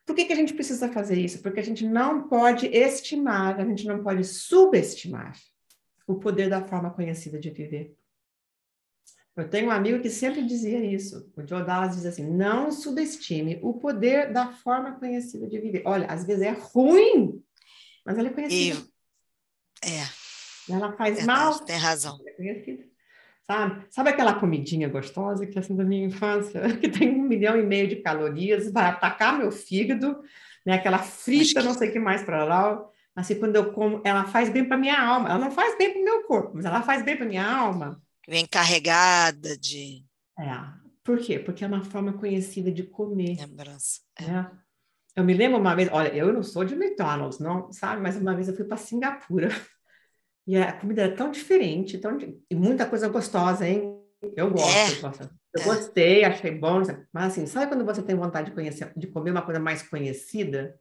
Por 0.10 0.16
que, 0.16 0.26
que 0.26 0.34
a 0.34 0.36
gente 0.36 0.56
precisa 0.56 0.92
fazer 0.92 1.20
isso? 1.20 1.40
Porque 1.40 1.60
a 1.60 1.64
gente 1.64 1.88
não 1.88 2.28
pode 2.28 2.66
estimar, 2.66 3.60
a 3.60 3.64
gente 3.64 3.86
não 3.86 4.02
pode 4.02 4.24
subestimar 4.24 5.38
o 6.08 6.16
poder 6.16 6.50
da 6.50 6.68
forma 6.68 6.90
conhecida 6.90 7.38
de 7.38 7.52
viver. 7.52 7.96
Eu 9.36 9.48
tenho 9.48 9.68
um 9.68 9.72
amigo 9.72 10.02
que 10.02 10.10
sempre 10.10 10.44
dizia 10.44 10.84
isso. 10.84 11.32
O 11.38 11.48
Joe 11.48 11.64
Dallas 11.64 11.96
diz 11.96 12.08
assim: 12.08 12.28
não 12.28 12.72
subestime 12.72 13.60
o 13.62 13.76
poder 13.76 14.34
da 14.34 14.52
forma 14.52 14.98
conhecida 14.98 15.46
de 15.46 15.60
viver. 15.60 15.84
Olha, 15.86 16.08
às 16.08 16.26
vezes 16.26 16.42
é 16.42 16.58
ruim, 16.58 17.44
mas 18.04 18.18
ela 18.18 18.30
é 18.30 18.34
conhecida. 18.34 18.84
E... 19.86 19.90
É. 19.90 20.74
Ela 20.74 20.92
faz 20.94 21.24
mal. 21.24 21.60
Tem 21.60 21.78
razão. 21.78 22.20
É 22.26 22.32
conhecida. 22.32 22.84
Sabe? 23.50 23.84
Sabe 23.90 24.10
aquela 24.12 24.36
comidinha 24.36 24.88
gostosa 24.88 25.48
que 25.48 25.58
é 25.58 25.62
assim 25.62 25.76
da 25.76 25.84
minha 25.84 26.06
infância, 26.06 26.62
que 26.78 26.88
tem 26.88 27.10
um 27.10 27.24
milhão 27.24 27.58
e 27.58 27.66
meio 27.66 27.88
de 27.88 27.96
calorias, 27.96 28.72
vai 28.72 28.86
atacar 28.86 29.40
meu 29.40 29.52
fígado, 29.52 30.22
né? 30.64 30.76
Aquela 30.76 31.00
frita, 31.00 31.64
não 31.64 31.74
sei 31.74 31.90
o 31.90 31.92
que 31.92 32.00
mais 32.00 32.22
para 32.22 32.44
lá. 32.44 32.80
Assim, 33.16 33.40
quando 33.40 33.56
eu 33.56 33.74
como, 33.74 34.02
ela 34.06 34.26
faz 34.26 34.50
bem 34.50 34.66
para 34.66 34.78
minha 34.78 35.02
alma. 35.02 35.30
Ela 35.30 35.40
não 35.40 35.50
faz 35.50 35.76
bem 35.80 35.92
para 35.92 36.00
o 36.00 36.06
meu 36.06 36.24
corpo, 36.26 36.52
mas 36.54 36.64
ela 36.64 36.84
faz 36.84 37.04
bem 37.04 37.18
para 37.18 37.26
minha 37.26 37.44
alma. 37.44 38.00
Vem 38.28 38.46
carregada 38.46 39.58
de. 39.58 40.06
É. 40.38 40.80
Por 41.04 41.18
quê? 41.18 41.40
Porque 41.40 41.64
é 41.64 41.68
uma 41.68 41.84
forma 41.84 42.14
conhecida 42.14 42.72
de 42.72 42.84
comer. 42.84 43.36
Lembrança. 43.36 44.02
É. 44.16 44.28
Né? 44.28 44.52
Eu 45.16 45.24
me 45.24 45.34
lembro 45.34 45.58
uma 45.58 45.76
vez, 45.76 45.90
olha, 45.92 46.14
eu 46.14 46.32
não 46.32 46.44
sou 46.44 46.64
de 46.64 46.76
McDonald's, 46.76 47.40
não, 47.40 47.74
sabe? 47.74 48.00
Mas 48.00 48.16
uma 48.16 48.36
vez 48.36 48.48
eu 48.48 48.56
fui 48.56 48.66
para 48.66 48.78
Singapura. 48.78 49.50
E 50.50 50.58
a 50.58 50.74
comida 50.74 51.04
era 51.04 51.16
tão 51.16 51.30
diferente, 51.30 52.00
tão, 52.00 52.18
e 52.50 52.56
muita 52.56 52.84
coisa 52.84 53.08
gostosa, 53.08 53.68
hein? 53.68 53.96
Eu 54.36 54.50
gosto, 54.50 55.06
é. 55.06 55.30
eu, 55.54 55.62
é. 55.62 55.64
gostei, 55.64 56.24
achei 56.24 56.50
bom, 56.50 56.82
mas 57.14 57.26
assim, 57.26 57.46
sabe 57.46 57.68
quando 57.68 57.86
você 57.86 58.02
tem 58.02 58.16
vontade 58.16 58.50
de 58.50 58.56
conhecer, 58.56 58.92
de 58.98 59.06
comer 59.06 59.30
uma 59.30 59.44
coisa 59.44 59.60
mais 59.60 59.84
conhecida? 59.84 60.76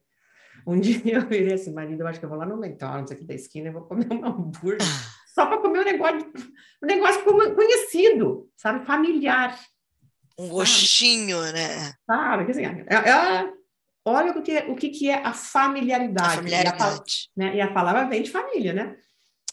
Um 0.65 0.79
dia 0.79 0.99
eu 1.15 1.27
virei 1.27 1.53
assim, 1.53 1.71
marido, 1.71 2.01
eu 2.01 2.07
acho 2.07 2.17
que 2.17 2.25
eu 2.25 2.29
vou 2.29 2.39
lá 2.39 2.47
no 2.47 2.55
McDonald's 2.55 3.11
aqui 3.11 3.23
da 3.23 3.35
esquina, 3.35 3.67
eu 3.67 3.73
vou 3.73 3.83
comer 3.83 4.11
um 4.11 4.25
hambúrguer, 4.25 4.79
só 5.35 5.45
para 5.45 5.59
comer 5.59 5.81
um 5.81 5.85
negócio, 5.85 6.33
um 6.81 6.87
negócio 6.87 7.23
conhecido, 7.53 8.49
sabe, 8.57 8.83
familiar. 8.87 9.55
Um 10.35 10.49
gostinho, 10.49 11.43
sabe? 11.43 11.53
né? 11.53 11.93
Sabe, 12.07 12.51
assim, 12.51 12.65
é, 12.65 12.95
é, 12.95 13.53
olha 14.03 14.31
o 14.31 14.41
que, 14.41 14.51
é, 14.51 14.65
o 14.67 14.75
que, 14.75 14.89
que 14.89 15.11
é 15.11 15.23
a 15.23 15.31
familiaridade. 15.31 16.27
A 16.27 16.37
familiaridade. 16.37 17.29
E 17.37 17.43
a, 17.43 17.45
né? 17.45 17.55
e 17.57 17.61
a 17.61 17.71
palavra 17.71 18.09
vem 18.09 18.23
de 18.23 18.31
família, 18.31 18.73
né? 18.73 18.97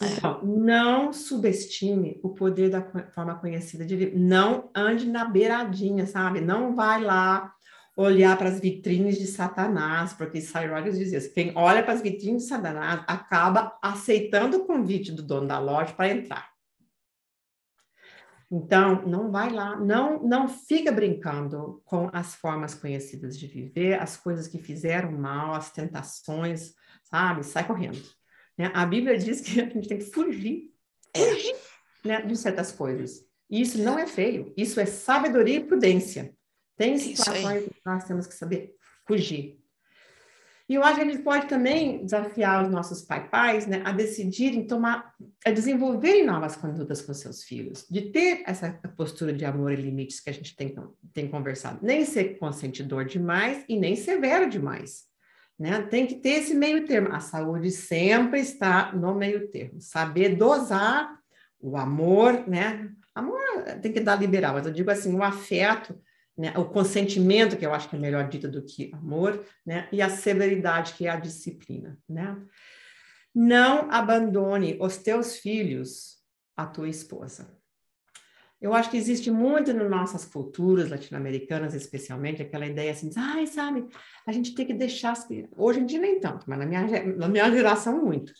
É. 0.00 0.06
Então, 0.06 0.44
não 0.44 1.12
subestime 1.12 2.20
o 2.22 2.30
poder 2.30 2.70
da 2.70 2.82
forma 3.14 3.38
conhecida 3.38 3.84
de 3.84 3.96
viver. 3.96 4.18
Não 4.18 4.70
ande 4.74 5.06
na 5.06 5.24
beiradinha, 5.24 6.06
sabe? 6.06 6.40
Não 6.40 6.74
vai 6.74 7.02
lá 7.02 7.52
olhar 7.96 8.36
para 8.36 8.50
as 8.50 8.60
vitrines 8.60 9.16
de 9.18 9.26
Satanás, 9.26 10.12
porque 10.12 10.40
Cyrus 10.40 10.98
dizia 10.98 11.16
assim, 11.16 11.32
quem 11.32 11.52
olha 11.56 11.82
para 11.82 11.94
as 11.94 12.02
vitrines 12.02 12.42
de 12.42 12.48
Satanás 12.48 13.02
acaba 13.06 13.78
aceitando 13.80 14.58
o 14.58 14.66
convite 14.66 15.10
do 15.12 15.22
dono 15.22 15.48
da 15.48 15.58
loja 15.58 15.94
para 15.94 16.10
entrar. 16.10 16.50
Então, 18.50 19.02
não 19.06 19.32
vai 19.32 19.50
lá, 19.50 19.74
não, 19.76 20.22
não 20.22 20.46
fica 20.46 20.92
brincando 20.92 21.82
com 21.84 22.08
as 22.12 22.34
formas 22.34 22.74
conhecidas 22.74 23.36
de 23.36 23.46
viver, 23.46 24.00
as 24.00 24.16
coisas 24.16 24.46
que 24.46 24.58
fizeram 24.58 25.10
mal, 25.10 25.54
as 25.54 25.72
tentações, 25.72 26.74
sabe? 27.02 27.42
Sai 27.42 27.66
correndo. 27.66 27.98
Né? 28.56 28.70
A 28.74 28.86
Bíblia 28.86 29.18
diz 29.18 29.40
que 29.40 29.60
a 29.60 29.64
gente 29.64 29.88
tem 29.88 29.98
que 29.98 30.04
fugir, 30.04 30.72
é. 31.14 31.30
fugir 31.30 31.54
né, 32.04 32.22
de 32.22 32.36
certas 32.36 32.72
coisas. 32.72 33.24
E 33.48 33.60
isso 33.60 33.78
não 33.78 33.98
é 33.98 34.06
feio, 34.06 34.52
isso 34.56 34.80
é 34.80 34.86
sabedoria 34.86 35.56
e 35.56 35.64
prudência. 35.64 36.34
Tem 36.76 36.94
é 36.94 36.98
situações 36.98 37.64
que 37.64 37.80
nós 37.84 38.04
temos 38.04 38.26
que 38.26 38.34
saber 38.34 38.74
fugir. 39.06 39.58
E 40.68 40.74
eu 40.74 40.82
acho 40.82 40.96
que 40.96 41.02
a 41.02 41.04
gente 41.04 41.22
pode 41.22 41.46
também 41.46 42.04
desafiar 42.04 42.64
os 42.64 42.68
nossos 42.68 43.06
pais 43.30 43.68
né, 43.68 43.82
a 43.84 43.92
decidirem 43.92 44.66
tomar, 44.66 45.14
a 45.44 45.50
desenvolverem 45.52 46.26
novas 46.26 46.56
condutas 46.56 47.00
com 47.00 47.14
seus 47.14 47.44
filhos, 47.44 47.86
de 47.88 48.10
ter 48.10 48.42
essa 48.44 48.72
postura 48.96 49.32
de 49.32 49.44
amor 49.44 49.72
e 49.72 49.76
limites 49.76 50.18
que 50.18 50.28
a 50.28 50.32
gente 50.32 50.56
tem, 50.56 50.74
tem 51.12 51.28
conversado. 51.28 51.78
Nem 51.82 52.04
ser 52.04 52.36
consentidor 52.38 53.04
demais 53.04 53.64
e 53.68 53.78
nem 53.78 53.94
severo 53.94 54.50
demais. 54.50 55.04
Né? 55.58 55.82
Tem 55.82 56.06
que 56.06 56.16
ter 56.16 56.40
esse 56.40 56.54
meio 56.54 56.84
termo. 56.86 57.12
A 57.12 57.20
saúde 57.20 57.70
sempre 57.70 58.40
está 58.40 58.92
no 58.92 59.14
meio 59.14 59.48
termo. 59.48 59.80
Saber 59.80 60.36
dosar 60.36 61.18
o 61.58 61.76
amor, 61.76 62.46
né? 62.46 62.90
Amor 63.14 63.40
tem 63.80 63.92
que 63.92 64.00
dar 64.00 64.20
liberal, 64.20 64.54
mas 64.54 64.66
eu 64.66 64.72
digo 64.72 64.90
assim, 64.90 65.14
o 65.14 65.22
afeto, 65.22 65.98
né? 66.36 66.52
o 66.56 66.66
consentimento, 66.66 67.56
que 67.56 67.64
eu 67.64 67.72
acho 67.72 67.88
que 67.88 67.96
é 67.96 67.98
melhor 67.98 68.28
dito 68.28 68.46
do 68.46 68.62
que 68.62 68.90
amor, 68.92 69.42
né? 69.64 69.88
E 69.90 70.02
a 70.02 70.10
severidade, 70.10 70.92
que 70.92 71.06
é 71.06 71.10
a 71.10 71.16
disciplina, 71.16 71.98
né? 72.06 72.36
Não 73.34 73.90
abandone 73.90 74.76
os 74.80 74.98
teus 74.98 75.38
filhos 75.38 76.16
à 76.56 76.66
tua 76.66 76.88
esposa. 76.88 77.54
Eu 78.60 78.72
acho 78.72 78.90
que 78.90 78.96
existe 78.96 79.30
muito 79.30 79.72
nas 79.74 79.90
nossas 79.90 80.24
culturas 80.24 80.88
latino-americanas, 80.88 81.74
especialmente, 81.74 82.42
aquela 82.42 82.66
ideia 82.66 82.92
assim, 82.92 83.10
ai, 83.16 83.46
sabe, 83.46 83.86
a 84.26 84.32
gente 84.32 84.54
tem 84.54 84.66
que 84.66 84.72
deixar 84.72 85.12
as 85.12 85.26
Hoje 85.56 85.80
em 85.80 85.86
dia 85.86 86.00
nem 86.00 86.18
tanto, 86.18 86.44
mas 86.48 86.58
na 86.58 86.64
minha, 86.66 87.04
na 87.16 87.28
minha 87.28 87.50
geração 87.50 88.02
muito. 88.02 88.32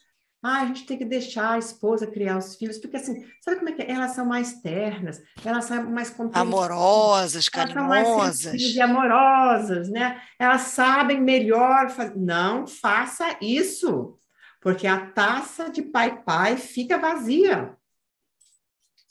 Ah, 0.43 0.61
a 0.61 0.67
gente 0.67 0.87
tem 0.87 0.97
que 0.97 1.05
deixar 1.05 1.53
a 1.53 1.59
esposa 1.59 2.07
criar 2.07 2.39
os 2.39 2.55
filhos, 2.57 2.79
porque 2.79 2.97
assim, 2.97 3.27
sabe 3.41 3.57
como 3.57 3.69
é 3.69 3.73
que 3.73 3.83
é? 3.83 3.91
Elas 3.91 4.13
são 4.13 4.25
mais 4.25 4.61
ternas, 4.61 5.21
elas 5.45 5.65
são 5.65 5.91
mais 5.91 6.15
amorosas, 6.33 7.49
carinhosas. 7.49 8.55
e 8.55 8.81
amorosas, 8.81 9.89
né? 9.91 10.21
Elas 10.39 10.63
sabem 10.63 11.21
melhor 11.21 11.91
fazer. 11.91 12.17
Não 12.17 12.67
faça 12.67 13.37
isso, 13.41 14.17
porque 14.61 14.87
a 14.87 15.07
taça 15.07 15.69
de 15.69 15.83
pai-pai 15.83 16.57
fica 16.57 16.97
vazia. 16.97 17.77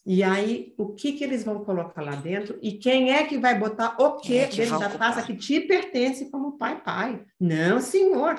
E 0.06 0.22
aí, 0.22 0.74
o 0.78 0.94
que, 0.94 1.14
que 1.14 1.24
eles 1.24 1.44
vão 1.44 1.66
colocar 1.66 2.02
lá 2.02 2.16
dentro? 2.16 2.60
E 2.62 2.74
quem 2.74 3.12
é 3.12 3.26
que 3.26 3.40
vai 3.40 3.58
botar 3.58 3.96
o 4.00 4.18
quê 4.18 4.36
é 4.36 4.48
que 4.48 4.58
dentro 4.58 4.78
da 4.78 4.90
taça 4.90 5.24
que 5.24 5.36
te 5.36 5.62
pertence 5.62 6.30
como 6.30 6.60
pai, 6.60 6.80
pai? 6.84 7.26
Não, 7.40 7.82
senhor. 7.82 8.36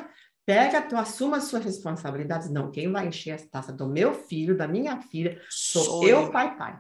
Pega, 0.47 0.81
tu 0.81 0.97
assuma 0.97 1.39
as 1.39 1.45
suas 1.45 1.65
responsabilidades. 1.65 2.49
Não, 2.51 2.71
quem 2.71 2.93
vai 2.93 3.09
encher 3.09 3.31
essa 3.31 3.49
taça 3.51 3.73
do 3.73 3.89
meu 3.89 4.15
filho, 4.15 4.57
da 4.57 4.69
minha 4.69 5.01
filha, 5.01 5.41
sou, 5.51 5.83
sou 5.83 6.09
eu, 6.09 6.31
pai, 6.31 6.57
pai. 6.57 6.79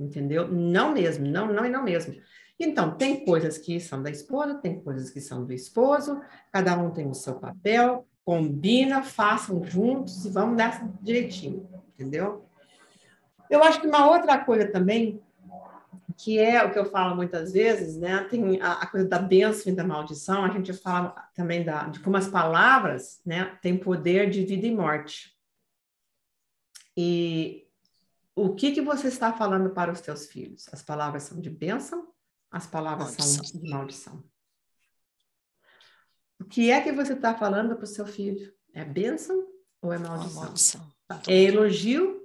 Entendeu? 0.00 0.48
Não 0.48 0.94
mesmo, 0.94 1.26
não, 1.26 1.52
não 1.52 1.66
e 1.66 1.68
não 1.68 1.84
mesmo. 1.84 2.14
Então, 2.58 2.96
tem 2.96 3.26
coisas 3.26 3.58
que 3.58 3.78
são 3.80 4.02
da 4.02 4.10
esposa, 4.10 4.54
tem 4.54 4.80
coisas 4.80 5.10
que 5.10 5.20
são 5.20 5.44
do 5.44 5.52
esposo, 5.52 6.22
cada 6.50 6.74
um 6.78 6.90
tem 6.90 7.06
o 7.06 7.12
seu 7.12 7.34
papel, 7.34 8.08
combina, 8.24 9.02
façam 9.02 9.62
juntos 9.62 10.24
e 10.24 10.30
vamos 10.30 10.56
nessa 10.56 10.88
direitinho, 11.02 11.68
entendeu? 11.92 12.48
Eu 13.52 13.62
acho 13.62 13.82
que 13.82 13.86
uma 13.86 14.08
outra 14.08 14.42
coisa 14.42 14.66
também, 14.66 15.22
que 16.16 16.38
é 16.38 16.64
o 16.64 16.72
que 16.72 16.78
eu 16.78 16.86
falo 16.86 17.14
muitas 17.14 17.52
vezes, 17.52 17.98
né? 17.98 18.24
Tem 18.24 18.58
a, 18.62 18.72
a 18.80 18.86
coisa 18.86 19.06
da 19.06 19.18
bênção 19.18 19.70
e 19.70 19.76
da 19.76 19.84
maldição, 19.84 20.42
a 20.42 20.48
gente 20.48 20.72
fala 20.72 21.10
também 21.34 21.62
da, 21.62 21.86
de 21.88 22.00
como 22.00 22.16
as 22.16 22.26
palavras, 22.26 23.20
né, 23.26 23.58
têm 23.60 23.76
poder 23.76 24.30
de 24.30 24.42
vida 24.42 24.66
e 24.66 24.74
morte. 24.74 25.38
E 26.96 27.68
o 28.34 28.54
que 28.54 28.72
que 28.72 28.80
você 28.80 29.08
está 29.08 29.34
falando 29.34 29.68
para 29.68 29.92
os 29.92 30.00
teus 30.00 30.26
filhos? 30.26 30.66
As 30.72 30.82
palavras 30.82 31.24
são 31.24 31.38
de 31.38 31.50
bênção, 31.50 32.08
as 32.50 32.66
palavras 32.66 33.08
maldição. 33.18 33.44
são 33.44 33.60
de 33.60 33.68
maldição. 33.68 34.24
O 36.40 36.44
que 36.46 36.70
é 36.70 36.80
que 36.80 36.90
você 36.90 37.12
está 37.12 37.34
falando 37.34 37.76
para 37.76 37.84
o 37.84 37.86
seu 37.86 38.06
filho? 38.06 38.50
É 38.72 38.82
bênção 38.82 39.46
ou 39.82 39.92
é 39.92 39.98
maldição? 39.98 40.42
maldição. 40.42 40.92
É 41.28 41.34
elogio 41.34 42.21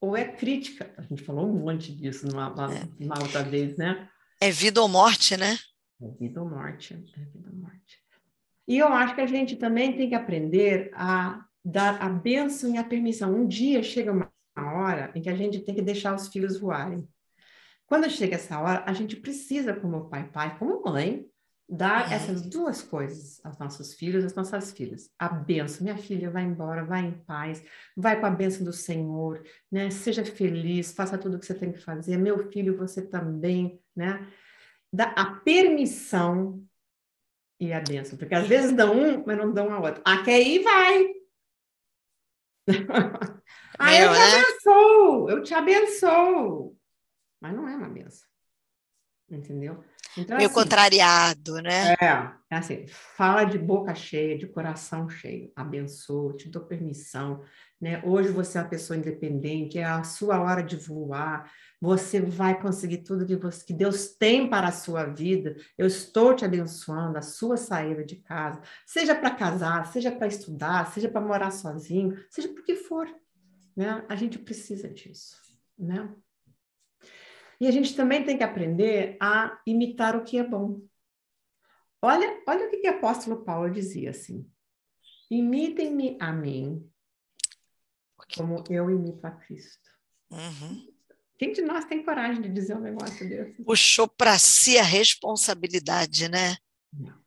ou 0.00 0.16
é 0.16 0.24
crítica. 0.24 0.92
A 0.96 1.02
gente 1.02 1.22
falou 1.22 1.46
um 1.46 1.58
monte 1.58 1.94
disso 1.94 2.26
numa, 2.26 2.50
numa 2.98 3.14
é. 3.16 3.22
outra 3.22 3.42
vez, 3.42 3.76
né? 3.76 4.08
É 4.40 4.50
vida 4.50 4.80
ou 4.80 4.88
morte, 4.88 5.36
né? 5.36 5.58
É 6.00 6.08
vida 6.08 6.40
ou 6.42 6.48
morte, 6.48 6.94
é 6.94 6.96
vida 6.96 7.50
ou 7.50 7.56
morte. 7.56 7.98
E 8.66 8.78
eu 8.78 8.88
acho 8.88 9.14
que 9.14 9.20
a 9.20 9.26
gente 9.26 9.56
também 9.56 9.96
tem 9.96 10.08
que 10.08 10.14
aprender 10.14 10.90
a 10.94 11.44
dar 11.64 12.00
a 12.02 12.08
bênção 12.08 12.74
e 12.74 12.78
a 12.78 12.84
permissão. 12.84 13.34
Um 13.34 13.46
dia 13.46 13.82
chega 13.82 14.12
uma 14.12 14.30
hora 14.56 15.10
em 15.14 15.22
que 15.22 15.28
a 15.30 15.34
gente 15.34 15.60
tem 15.60 15.74
que 15.74 15.82
deixar 15.82 16.14
os 16.14 16.28
filhos 16.28 16.58
voarem. 16.58 17.08
Quando 17.86 18.10
chega 18.10 18.36
essa 18.36 18.60
hora, 18.60 18.84
a 18.86 18.92
gente 18.92 19.16
precisa, 19.16 19.74
como 19.74 20.08
pai, 20.10 20.28
pai, 20.30 20.58
como 20.58 20.82
mãe, 20.84 21.26
dar 21.68 22.10
essas 22.10 22.40
duas 22.40 22.80
coisas 22.80 23.44
aos 23.44 23.58
nossos 23.58 23.92
filhos, 23.92 24.24
às 24.24 24.34
nossas 24.34 24.72
filhas. 24.72 25.10
A 25.18 25.28
benção, 25.28 25.84
minha 25.84 25.98
filha, 25.98 26.30
vai 26.30 26.42
embora, 26.42 26.84
vai 26.84 27.04
em 27.04 27.12
paz, 27.12 27.62
vai 27.94 28.18
com 28.18 28.24
a 28.24 28.30
benção 28.30 28.64
do 28.64 28.72
Senhor, 28.72 29.44
né? 29.70 29.90
Seja 29.90 30.24
feliz, 30.24 30.92
faça 30.92 31.18
tudo 31.18 31.36
o 31.36 31.38
que 31.38 31.44
você 31.44 31.54
tem 31.54 31.70
que 31.70 31.78
fazer. 31.78 32.16
Meu 32.16 32.50
filho, 32.50 32.76
você 32.76 33.02
também, 33.02 33.82
né? 33.94 34.26
Dá 34.90 35.12
a 35.16 35.34
permissão 35.40 36.64
e 37.60 37.72
a 37.72 37.80
benção, 37.80 38.16
porque 38.16 38.34
às 38.34 38.46
vezes 38.46 38.72
dão 38.72 38.96
um, 38.96 39.24
mas 39.26 39.36
não 39.36 39.52
dão 39.52 39.70
a 39.72 39.78
outra. 39.78 40.00
Ah, 40.06 40.22
quer 40.22 40.40
ir, 40.40 40.62
vai. 40.62 41.14
ah, 43.78 43.94
eu 43.94 44.12
te 44.12 44.18
né? 44.18 44.24
abençoo, 44.24 45.30
eu 45.30 45.42
te 45.42 45.54
abençoo. 45.54 46.78
Mas 47.40 47.54
não 47.54 47.68
é 47.68 47.76
uma 47.76 47.88
benção. 47.88 48.26
Entendeu? 49.30 49.84
Então, 50.16 50.36
Meio 50.36 50.48
assim, 50.48 50.54
contrariado, 50.54 51.60
né? 51.62 51.94
É, 52.00 52.32
é 52.50 52.56
assim, 52.56 52.86
fala 52.88 53.44
de 53.44 53.58
boca 53.58 53.94
cheia, 53.94 54.38
de 54.38 54.46
coração 54.46 55.08
cheio, 55.08 55.52
abençoa, 55.54 56.36
te 56.36 56.48
dou 56.48 56.62
permissão, 56.62 57.42
né? 57.80 58.02
Hoje 58.04 58.30
você 58.30 58.58
é 58.58 58.62
uma 58.62 58.68
pessoa 58.68 58.96
independente, 58.96 59.78
é 59.78 59.84
a 59.84 60.02
sua 60.02 60.40
hora 60.40 60.62
de 60.62 60.76
voar, 60.76 61.50
você 61.80 62.20
vai 62.20 62.60
conseguir 62.60 62.98
tudo 62.98 63.26
que, 63.26 63.36
você, 63.36 63.64
que 63.64 63.72
Deus 63.72 64.08
tem 64.08 64.48
para 64.48 64.68
a 64.68 64.72
sua 64.72 65.04
vida. 65.04 65.56
Eu 65.76 65.86
estou 65.86 66.34
te 66.34 66.44
abençoando, 66.44 67.18
a 67.18 67.22
sua 67.22 67.56
saída 67.56 68.04
de 68.04 68.16
casa, 68.16 68.60
seja 68.84 69.14
para 69.14 69.30
casar, 69.30 69.86
seja 69.86 70.10
para 70.10 70.26
estudar, 70.26 70.92
seja 70.92 71.08
para 71.08 71.20
morar 71.20 71.50
sozinho, 71.50 72.16
seja 72.30 72.48
por 72.48 72.64
que 72.64 72.74
for, 72.74 73.08
né? 73.76 74.04
A 74.08 74.16
gente 74.16 74.38
precisa 74.38 74.88
disso, 74.88 75.36
né? 75.78 76.08
E 77.60 77.66
a 77.66 77.70
gente 77.70 77.96
também 77.96 78.24
tem 78.24 78.36
que 78.36 78.44
aprender 78.44 79.16
a 79.20 79.60
imitar 79.66 80.16
o 80.16 80.22
que 80.22 80.38
é 80.38 80.44
bom. 80.44 80.80
Olha, 82.00 82.42
olha 82.46 82.66
o 82.66 82.70
que, 82.70 82.78
que 82.78 82.88
o 82.88 82.94
apóstolo 82.94 83.44
Paulo 83.44 83.70
dizia 83.70 84.10
assim: 84.10 84.48
imitem-me 85.30 86.16
a 86.20 86.32
mim, 86.32 86.88
como 88.36 88.62
eu 88.70 88.90
imito 88.90 89.26
a 89.26 89.32
Cristo. 89.32 89.88
Uhum. 90.30 90.86
Quem 91.36 91.52
de 91.52 91.62
nós 91.62 91.84
tem 91.84 92.04
coragem 92.04 92.42
de 92.42 92.48
dizer 92.48 92.76
um 92.76 92.80
negócio 92.80 93.28
desse? 93.28 93.62
Puxou 93.62 94.08
para 94.08 94.38
si 94.38 94.78
a 94.78 94.82
responsabilidade, 94.82 96.28
né? 96.28 96.56
Não. 96.92 97.18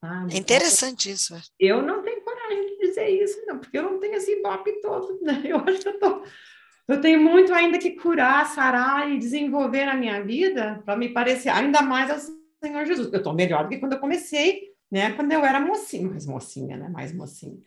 Ah, 0.00 0.26
é 0.30 0.36
interessante 0.36 1.10
isso. 1.10 1.34
Eu 1.58 1.82
não 1.82 2.02
tenho 2.02 2.22
coragem 2.22 2.66
de 2.66 2.86
dizer 2.86 3.08
isso, 3.08 3.44
não, 3.46 3.58
porque 3.58 3.76
eu 3.76 3.82
não 3.82 3.98
tenho 3.98 4.14
esse 4.14 4.32
ibope 4.32 4.80
todo, 4.80 5.20
né? 5.22 5.42
Eu 5.44 5.58
acho 5.58 5.80
que 5.80 5.88
eu 5.88 5.98
tô 5.98 6.24
eu 6.88 7.00
tenho 7.00 7.20
muito 7.20 7.52
ainda 7.52 7.78
que 7.78 7.90
curar, 7.90 8.46
sarar 8.46 9.10
e 9.10 9.18
desenvolver 9.18 9.84
na 9.84 9.94
minha 9.94 10.24
vida 10.24 10.82
para 10.84 10.96
me 10.96 11.10
parecer 11.10 11.50
ainda 11.50 11.82
mais 11.82 12.10
ao 12.10 12.18
Senhor 12.62 12.86
Jesus. 12.86 13.12
Eu 13.12 13.18
estou 13.18 13.34
melhor 13.34 13.64
do 13.64 13.68
que 13.68 13.78
quando 13.78 13.92
eu 13.92 14.00
comecei, 14.00 14.72
né? 14.90 15.12
Quando 15.12 15.30
eu 15.30 15.44
era 15.44 15.60
mocinha, 15.60 16.08
mais 16.08 16.26
mocinha, 16.26 16.76
né? 16.76 16.88
Mais 16.88 17.12
mocinha. 17.12 17.58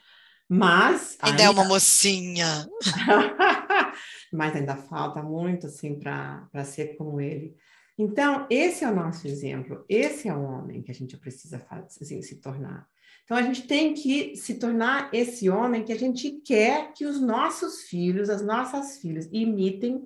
Mas 0.50 1.18
ainda, 1.22 1.44
ainda... 1.44 1.44
é 1.44 1.50
uma 1.50 1.64
mocinha. 1.64 2.68
Mas 4.34 4.56
ainda 4.56 4.76
falta 4.76 5.22
muito 5.22 5.68
assim 5.68 5.98
para 5.98 6.64
ser 6.66 6.98
como 6.98 7.22
ele. 7.22 7.56
Então, 7.98 8.48
esse 8.50 8.84
é 8.84 8.90
o 8.90 8.96
nosso 8.96 9.28
exemplo, 9.28 9.86
esse 9.88 10.28
é 10.28 10.34
o 10.34 10.42
homem 10.42 10.82
que 10.82 10.90
a 10.90 10.94
gente 10.94 11.16
precisa 11.18 11.60
fazer, 11.60 11.86
assim, 12.02 12.22
se 12.22 12.42
tornar. 12.42 12.88
Então, 13.24 13.38
a 13.38 13.42
gente 13.42 13.64
tem 13.64 13.94
que 13.94 14.36
se 14.36 14.56
tornar 14.56 15.10
esse 15.14 15.50
homem 15.50 15.84
que 15.84 15.94
a 15.94 15.98
gente 15.98 16.32
quer 16.46 16.92
que 16.94 17.06
os 17.06 17.22
nossos 17.22 17.84
filhos, 17.84 18.30
as 18.30 18.42
nossas 18.42 18.98
filhas, 18.98 19.30
imitem, 19.32 20.06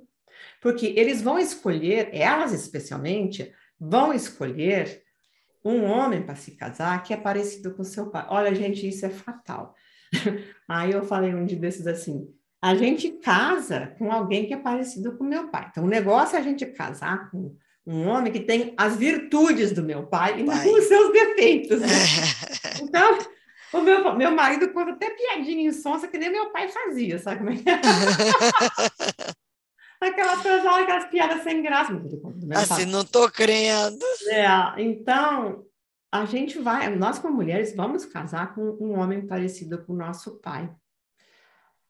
porque 0.62 0.94
eles 0.96 1.22
vão 1.22 1.40
escolher, 1.40 2.10
elas 2.12 2.52
especialmente, 2.52 3.52
vão 3.80 4.14
escolher 4.14 5.04
um 5.64 5.84
homem 5.84 6.22
para 6.22 6.36
se 6.36 6.52
casar 6.52 7.02
que 7.02 7.14
é 7.14 7.18
parecido 7.18 7.74
com 7.74 7.84
seu 7.84 8.12
pai. 8.12 8.28
Olha, 8.30 8.54
gente, 8.54 8.88
isso 8.88 9.06
é 9.06 9.10
fatal. 9.10 9.74
Aí 10.70 10.92
eu 10.92 11.04
falei 11.04 11.34
um 11.34 11.46
dia 11.46 11.58
desses 11.58 11.88
assim: 11.88 12.28
a 12.66 12.74
gente 12.74 13.12
casa 13.12 13.94
com 14.00 14.12
alguém 14.12 14.48
que 14.48 14.54
é 14.56 14.58
parecido 14.58 15.16
com 15.16 15.24
meu 15.24 15.50
pai. 15.50 15.68
Então, 15.70 15.84
o 15.84 15.88
negócio 15.88 16.36
é 16.36 16.40
a 16.40 16.42
gente 16.42 16.66
casar 16.66 17.30
com 17.30 17.56
um 17.86 18.08
homem 18.08 18.34
que 18.34 18.40
tem 18.40 18.74
as 18.76 18.96
virtudes 18.98 19.72
do 19.72 19.84
meu 19.84 20.08
pai 20.08 20.40
e 20.40 20.44
não 20.44 20.56
os 20.56 20.86
seus 20.86 21.14
defeitos. 21.14 21.82
Né? 21.82 21.88
Então, 22.82 23.20
o 23.72 23.82
meu, 23.82 24.16
meu 24.16 24.32
marido 24.32 24.74
conta 24.74 24.94
até 24.94 25.12
piadinha 25.12 25.70
insonsa 25.70 26.08
que 26.08 26.18
nem 26.18 26.32
meu 26.32 26.50
pai 26.50 26.68
fazia, 26.70 27.20
sabe 27.20 27.38
como 27.38 27.52
é 27.52 27.54
é? 27.54 27.76
aquelas 30.08 30.42
coisas, 30.42 30.66
aquelas 30.66 31.06
piadas 31.06 31.44
sem 31.44 31.62
graça. 31.62 31.94
Assim, 32.56 32.86
não 32.86 33.06
tô 33.06 33.30
crendo. 33.30 34.04
É, 34.28 34.82
então, 34.82 35.64
a 36.12 36.26
gente 36.26 36.58
vai, 36.58 36.90
nós 36.96 37.20
como 37.20 37.36
mulheres, 37.36 37.76
vamos 37.76 38.06
casar 38.06 38.56
com 38.56 38.76
um 38.82 39.00
homem 39.00 39.28
parecido 39.28 39.86
com 39.86 39.94
o 39.94 39.98
nosso 39.98 40.40
pai. 40.42 40.68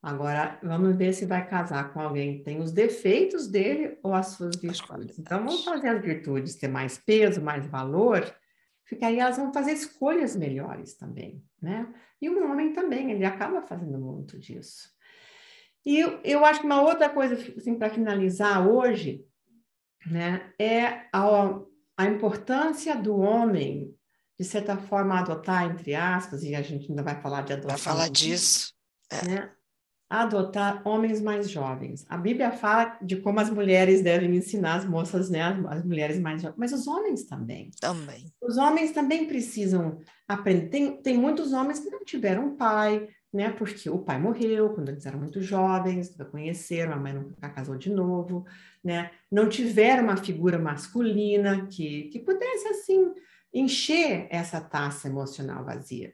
Agora, 0.06 0.60
vamos 0.62 0.96
ver 0.96 1.14
se 1.14 1.26
vai 1.26 1.50
casar 1.50 1.92
com 1.92 2.00
alguém 2.00 2.38
que 2.38 2.44
tem 2.44 2.62
os 2.62 2.72
defeitos 2.72 3.48
dele 3.48 3.98
ou 4.04 4.14
as 4.14 4.28
suas 4.28 4.56
virtudes. 4.56 5.18
Então, 5.18 5.40
vamos 5.40 5.66
fazer 5.66 5.88
as 5.88 6.00
virtudes 6.00 6.54
ter 6.54 6.68
mais 6.68 6.96
peso, 6.96 7.42
mais 7.42 7.66
valor, 7.66 8.24
porque 8.88 9.04
aí 9.04 9.18
elas 9.18 9.38
vão 9.38 9.52
fazer 9.52 9.72
escolhas 9.72 10.36
melhores 10.36 10.94
também, 10.94 11.44
né? 11.60 11.92
E 12.22 12.30
o 12.30 12.48
homem 12.48 12.72
também, 12.72 13.10
ele 13.10 13.26
acaba 13.26 13.64
fazendo 13.64 13.98
muito 13.98 14.38
disso. 14.38 14.92
E 15.84 15.98
eu, 15.98 16.20
eu 16.24 16.46
acho 16.46 16.60
que 16.60 16.68
uma 16.68 16.84
outra 16.84 17.10
coisa, 17.10 17.34
assim, 17.58 17.74
para 17.74 17.90
finalizar 17.90 18.68
hoje, 18.68 19.26
né, 20.06 20.54
é 20.62 21.08
a, 21.12 21.60
a 21.98 22.06
importância 22.06 22.96
do 22.96 23.18
homem, 23.18 23.98
de 24.40 24.46
certa 24.46 24.78
forma, 24.78 25.18
adotar, 25.18 25.66
entre 25.66 25.96
aspas, 25.96 26.44
e 26.44 26.54
a 26.54 26.62
gente 26.62 26.92
ainda 26.92 27.02
vai 27.02 27.20
falar 27.20 27.42
de 27.42 27.54
adotar. 27.54 27.76
Vai 27.76 27.84
falar 27.84 28.10
disso. 28.12 28.72
É. 29.12 29.28
Né? 29.28 29.55
Adotar 30.10 30.82
homens 30.88 31.20
mais 31.20 31.50
jovens. 31.50 32.06
A 32.08 32.18
Bíblia 32.18 32.52
fala 32.52 32.98
de 33.02 33.16
como 33.18 33.40
as 33.40 33.50
mulheres 33.50 34.02
devem 34.02 34.36
ensinar 34.36 34.76
as 34.76 34.86
moças, 34.86 35.30
né, 35.30 35.42
as, 35.68 35.84
mulheres 35.84 36.20
mais 36.20 36.42
jovens, 36.42 36.58
mas 36.58 36.74
os 36.74 36.88
homens 36.88 37.26
também. 37.26 37.72
Também. 37.80 38.32
Os 38.42 38.58
homens 38.58 38.92
também 38.92 39.28
precisam 39.28 40.00
aprender. 40.28 40.68
Tem, 40.68 41.02
tem 41.02 41.18
muitos 41.18 41.54
homens 41.54 41.80
que 41.80 41.90
não 41.90 42.06
tiveram 42.06 42.56
pai, 42.56 43.08
né, 43.34 43.50
porque 43.50 43.90
o 43.90 44.00
pai 44.00 44.20
morreu 44.20 44.70
quando 44.70 44.90
eles 44.90 45.06
eram 45.06 45.20
muito 45.20 45.42
jovens, 45.42 46.12
nunca 46.12 46.26
conheceram, 46.26 46.94
a 46.94 46.98
mãe 46.98 47.14
nunca 47.14 47.50
casou 47.50 47.76
de 47.76 47.90
novo, 47.90 48.46
né, 48.84 49.10
não 49.32 49.50
tiveram 49.50 50.04
uma 50.04 50.18
figura 50.18 50.60
masculina 50.60 51.66
que, 51.66 52.04
que 52.10 52.20
pudesse, 52.20 52.68
assim, 52.68 53.12
encher 53.52 54.28
essa 54.30 54.62
taça 54.62 55.08
emocional 55.08 55.66
vazia. 55.66 56.14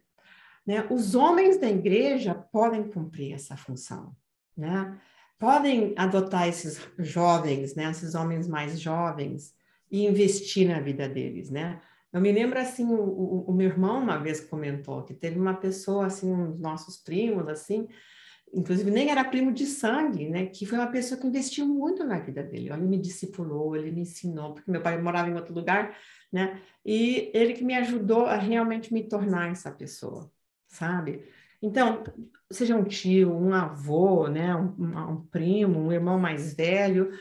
Né? 0.65 0.87
Os 0.89 1.15
homens 1.15 1.57
da 1.57 1.69
igreja 1.69 2.33
podem 2.33 2.83
cumprir 2.83 3.33
essa 3.33 3.57
função, 3.57 4.15
né? 4.55 4.99
podem 5.39 5.93
adotar 5.97 6.47
esses 6.47 6.79
jovens, 6.99 7.73
né? 7.75 7.89
esses 7.89 8.13
homens 8.13 8.47
mais 8.47 8.79
jovens, 8.79 9.55
e 9.89 10.05
investir 10.05 10.67
na 10.67 10.79
vida 10.79 11.09
deles. 11.09 11.49
Né? 11.49 11.81
Eu 12.13 12.21
me 12.21 12.31
lembro 12.31 12.59
assim, 12.59 12.85
o, 12.85 13.01
o, 13.01 13.45
o 13.47 13.53
meu 13.53 13.67
irmão 13.67 14.01
uma 14.01 14.17
vez 14.17 14.39
comentou 14.39 15.03
que 15.03 15.13
teve 15.13 15.39
uma 15.39 15.55
pessoa, 15.55 16.05
assim, 16.05 16.31
um 16.31 16.51
dos 16.51 16.59
nossos 16.59 16.97
primos, 16.97 17.47
assim, 17.47 17.87
inclusive 18.53 18.91
nem 18.91 19.09
era 19.09 19.23
primo 19.23 19.51
de 19.51 19.65
sangue, 19.65 20.27
né? 20.29 20.45
Que 20.45 20.65
foi 20.65 20.77
uma 20.77 20.91
pessoa 20.91 21.19
que 21.19 21.25
investiu 21.25 21.65
muito 21.65 22.03
na 22.03 22.19
vida 22.19 22.43
dele. 22.43 22.69
Ele 22.69 22.81
me 22.81 22.97
discipulou, 22.97 23.75
ele 23.75 23.91
me 23.91 24.01
ensinou, 24.01 24.53
porque 24.53 24.69
meu 24.69 24.81
pai 24.81 25.01
morava 25.01 25.29
em 25.29 25.35
outro 25.35 25.53
lugar, 25.53 25.97
né? 26.31 26.61
E 26.85 27.31
ele 27.33 27.53
que 27.53 27.63
me 27.63 27.75
ajudou 27.75 28.25
a 28.25 28.35
realmente 28.35 28.93
me 28.93 29.03
tornar 29.03 29.51
essa 29.51 29.71
pessoa 29.71 30.29
sabe? 30.71 31.23
Então, 31.61 32.03
seja 32.49 32.75
um 32.75 32.83
tio, 32.83 33.31
um 33.31 33.53
avô, 33.53 34.27
né, 34.27 34.55
um, 34.55 35.11
um 35.11 35.25
primo, 35.27 35.79
um 35.79 35.91
irmão 35.91 36.19
mais 36.19 36.55
velho. 36.55 37.11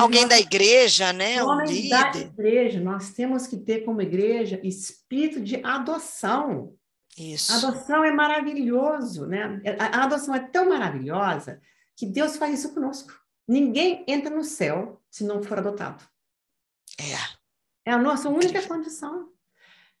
Alguém 0.00 0.22
nós, 0.22 0.30
da 0.30 0.40
igreja, 0.40 1.12
né? 1.12 1.42
Um 1.44 1.60
líder. 1.60 1.90
da 1.90 2.18
igreja, 2.18 2.80
nós 2.80 3.10
temos 3.12 3.46
que 3.46 3.58
ter 3.58 3.84
como 3.84 4.00
igreja 4.00 4.58
espírito 4.62 5.40
de 5.42 5.56
adoção. 5.62 6.74
Isso. 7.18 7.52
A 7.52 7.56
adoção 7.56 8.02
é 8.02 8.10
maravilhoso, 8.10 9.26
né? 9.26 9.60
A, 9.78 9.98
a 9.98 10.04
adoção 10.04 10.34
é 10.34 10.40
tão 10.40 10.70
maravilhosa 10.70 11.60
que 11.94 12.06
Deus 12.06 12.38
faz 12.38 12.58
isso 12.58 12.72
conosco. 12.72 13.12
Ninguém 13.46 14.04
entra 14.08 14.34
no 14.34 14.42
céu 14.42 15.02
se 15.10 15.24
não 15.24 15.42
for 15.42 15.58
adotado. 15.58 16.02
É. 16.98 17.42
É 17.84 17.92
a 17.92 17.98
nossa 17.98 18.30
única 18.30 18.62
condição. 18.66 19.28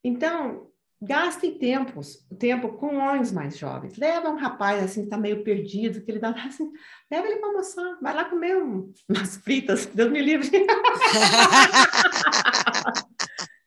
Então, 0.02 0.71
Gaste 1.04 1.50
tempos, 1.50 2.24
tempo 2.38 2.74
com 2.74 2.96
homens 2.98 3.32
mais 3.32 3.58
jovens. 3.58 3.98
Leva 3.98 4.30
um 4.30 4.36
rapaz 4.36 4.80
assim 4.84 5.00
que 5.00 5.06
está 5.06 5.18
meio 5.18 5.42
perdido, 5.42 6.00
que 6.00 6.08
ele 6.08 6.20
dá 6.20 6.28
assim, 6.30 6.70
leva 7.10 7.26
ele 7.26 7.40
para 7.40 7.48
almoçar, 7.48 7.98
vai 8.00 8.14
lá 8.14 8.26
comer 8.26 8.56
um, 8.58 8.88
umas 9.08 9.36
fritas, 9.38 9.84
Deus 9.92 10.12
me 10.12 10.22
livre. 10.22 10.48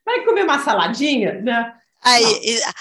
vai 0.02 0.24
comer 0.24 0.44
uma 0.44 0.60
saladinha, 0.60 1.42
né? 1.42 1.74
Aí, 2.02 2.24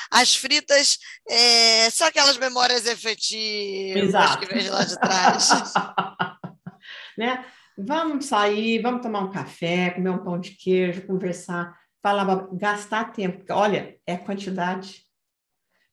as 0.09 0.33
fritas 0.37 0.99
é, 1.27 1.89
são 1.89 2.07
aquelas 2.07 2.37
memórias 2.37 2.85
efetivas 2.85 4.03
Exato. 4.03 4.47
que 4.47 4.53
vem 4.53 4.69
lá 4.69 4.85
de 4.85 4.97
trás. 4.97 5.49
né? 7.17 7.43
Vamos 7.77 8.27
sair, 8.27 8.81
vamos 8.81 9.01
tomar 9.01 9.19
um 9.19 9.31
café, 9.31 9.89
comer 9.89 10.11
um 10.11 10.23
pão 10.23 10.39
de 10.39 10.51
queijo, 10.51 11.05
conversar 11.05 11.75
falava 12.05 12.47
gastar 12.53 13.11
tempo. 13.13 13.43
Olha, 13.49 13.97
é 14.05 14.15
quantidade. 14.15 15.03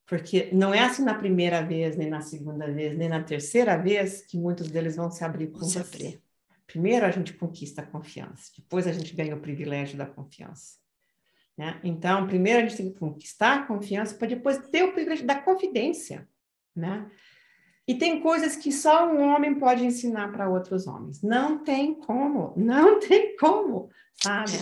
Porque 0.05 0.51
não 0.53 0.75
é 0.75 0.81
assim 0.81 1.03
na 1.03 1.15
primeira 1.15 1.63
vez, 1.63 1.97
nem 1.97 2.11
na 2.11 2.21
segunda 2.21 2.71
vez, 2.71 2.95
nem 2.99 3.09
na 3.09 3.23
terceira 3.23 3.79
vez 3.79 4.21
que 4.21 4.37
muitos 4.37 4.69
deles 4.69 4.97
vão 4.97 5.11
se 5.11 5.25
abrir 5.25 5.47
com 5.47 5.61
você. 5.61 5.79
Abrir. 5.79 6.23
Primeiro 6.67 7.07
a 7.07 7.11
gente 7.11 7.33
conquista 7.33 7.81
a 7.81 7.87
confiança, 7.87 8.53
depois 8.59 8.87
a 8.87 8.93
gente 8.93 9.17
ganha 9.17 9.35
o 9.35 9.41
privilégio 9.41 9.97
da 9.97 10.05
confiança. 10.05 10.77
Né? 11.57 11.81
Então, 11.83 12.27
primeiro 12.27 12.59
a 12.59 12.63
gente 12.69 12.77
tem 12.77 12.93
que 12.93 12.99
conquistar 12.99 13.61
a 13.61 13.67
confiança 13.67 14.15
para 14.15 14.29
depois 14.29 14.59
ter 14.69 14.83
o 14.83 14.93
privilégio 14.93 15.27
da 15.27 15.41
confidência. 15.41 16.29
Né? 16.77 17.11
E 17.89 17.95
tem 17.95 18.21
coisas 18.21 18.55
que 18.55 18.71
só 18.71 19.11
um 19.11 19.23
homem 19.35 19.59
pode 19.59 19.83
ensinar 19.83 20.31
para 20.31 20.51
outros 20.51 20.87
homens. 20.87 21.23
Não 21.23 21.65
tem 21.65 21.95
como, 21.95 22.53
não 22.55 23.01
tem 23.01 23.35
como, 23.35 23.89
sabe? 24.23 24.53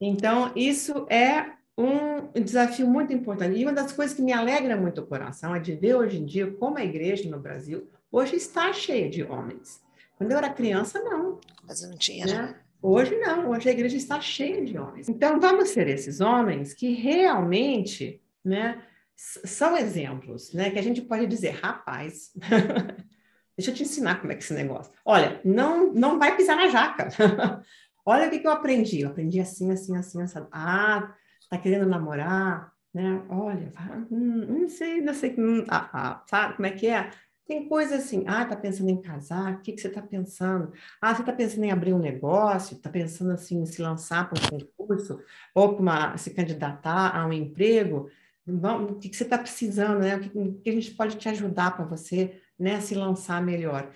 Então, 0.00 0.50
isso 0.56 1.06
é 1.10 1.52
um 1.76 2.30
desafio 2.40 2.86
muito 2.86 3.12
importante. 3.12 3.58
E 3.58 3.64
uma 3.64 3.72
das 3.72 3.92
coisas 3.92 4.16
que 4.16 4.22
me 4.22 4.32
alegra 4.32 4.76
muito 4.76 5.00
o 5.00 5.06
coração 5.06 5.54
é 5.54 5.60
de 5.60 5.74
ver 5.74 5.94
hoje 5.94 6.18
em 6.18 6.24
dia 6.24 6.50
como 6.52 6.78
a 6.78 6.84
igreja 6.84 7.28
no 7.28 7.38
Brasil 7.38 7.88
hoje 8.10 8.36
está 8.36 8.72
cheia 8.72 9.08
de 9.08 9.22
homens. 9.22 9.80
Quando 10.16 10.32
eu 10.32 10.38
era 10.38 10.50
criança, 10.50 11.00
não. 11.00 11.40
Mas 11.66 11.82
não 11.82 11.96
tinha, 11.96 12.26
né? 12.26 12.32
né? 12.34 12.54
Hoje 12.82 13.16
não, 13.18 13.50
hoje 13.50 13.68
a 13.68 13.72
igreja 13.72 13.96
está 13.96 14.20
cheia 14.20 14.64
de 14.64 14.78
homens. 14.78 15.08
Então, 15.08 15.38
vamos 15.38 15.68
ser 15.68 15.86
esses 15.88 16.20
homens 16.20 16.72
que 16.72 16.94
realmente 16.94 18.22
né, 18.44 18.82
são 19.14 19.76
exemplos, 19.76 20.52
né? 20.52 20.70
Que 20.70 20.78
a 20.78 20.82
gente 20.82 21.02
pode 21.02 21.26
dizer, 21.26 21.58
rapaz, 21.62 22.32
deixa 23.56 23.70
eu 23.70 23.74
te 23.74 23.82
ensinar 23.82 24.20
como 24.20 24.32
é 24.32 24.34
que 24.34 24.42
é 24.42 24.44
esse 24.44 24.54
negócio. 24.54 24.92
Olha, 25.04 25.40
não, 25.44 25.92
não 25.92 26.18
vai 26.18 26.36
pisar 26.36 26.56
na 26.56 26.68
jaca. 26.68 27.08
Olha 28.04 28.28
o 28.28 28.30
que, 28.30 28.38
que 28.38 28.46
eu 28.46 28.52
aprendi. 28.52 29.00
Eu 29.00 29.10
aprendi 29.10 29.40
assim, 29.40 29.70
assim, 29.70 29.96
assim, 29.96 30.22
assim. 30.22 30.46
Ah, 30.52 31.14
tá 31.48 31.58
querendo 31.58 31.86
namorar, 31.86 32.72
né? 32.94 33.24
Olha, 33.28 33.72
hum, 34.10 34.60
não 34.60 34.68
sei, 34.68 35.00
não 35.00 35.14
sei, 35.14 35.34
hum, 35.38 35.64
ah, 35.68 35.90
ah, 35.92 36.24
sabe 36.28 36.56
como 36.56 36.66
é 36.66 36.70
que 36.72 36.86
é? 36.86 37.10
Tem 37.46 37.68
coisa 37.68 37.96
assim, 37.96 38.24
ah, 38.28 38.44
tá 38.44 38.54
pensando 38.56 38.90
em 38.90 39.02
casar, 39.02 39.54
o 39.54 39.60
que, 39.60 39.72
que 39.72 39.80
você 39.80 39.88
tá 39.88 40.00
pensando? 40.00 40.72
Ah, 41.02 41.14
você 41.14 41.24
tá 41.24 41.32
pensando 41.32 41.64
em 41.64 41.72
abrir 41.72 41.92
um 41.92 41.98
negócio, 41.98 42.78
tá 42.78 42.88
pensando 42.88 43.32
assim, 43.32 43.60
em 43.60 43.66
se 43.66 43.82
lançar 43.82 44.30
para 44.30 44.38
um 44.54 44.60
concurso, 44.60 45.20
ou 45.52 45.76
para 45.76 46.16
se 46.16 46.32
candidatar 46.32 47.16
a 47.16 47.26
um 47.26 47.32
emprego? 47.32 48.08
o 48.46 48.94
que, 48.98 49.14
você 49.14 49.24
está 49.24 49.38
precisando, 49.38 50.00
né? 50.00 50.16
O 50.16 50.20
que, 50.20 50.28
que, 50.62 50.70
a 50.70 50.72
gente 50.72 50.92
pode 50.92 51.16
te 51.16 51.28
ajudar 51.28 51.76
para 51.76 51.84
você 51.84 52.40
né, 52.58 52.80
se 52.80 52.94
lançar 52.94 53.42
melhor. 53.42 53.92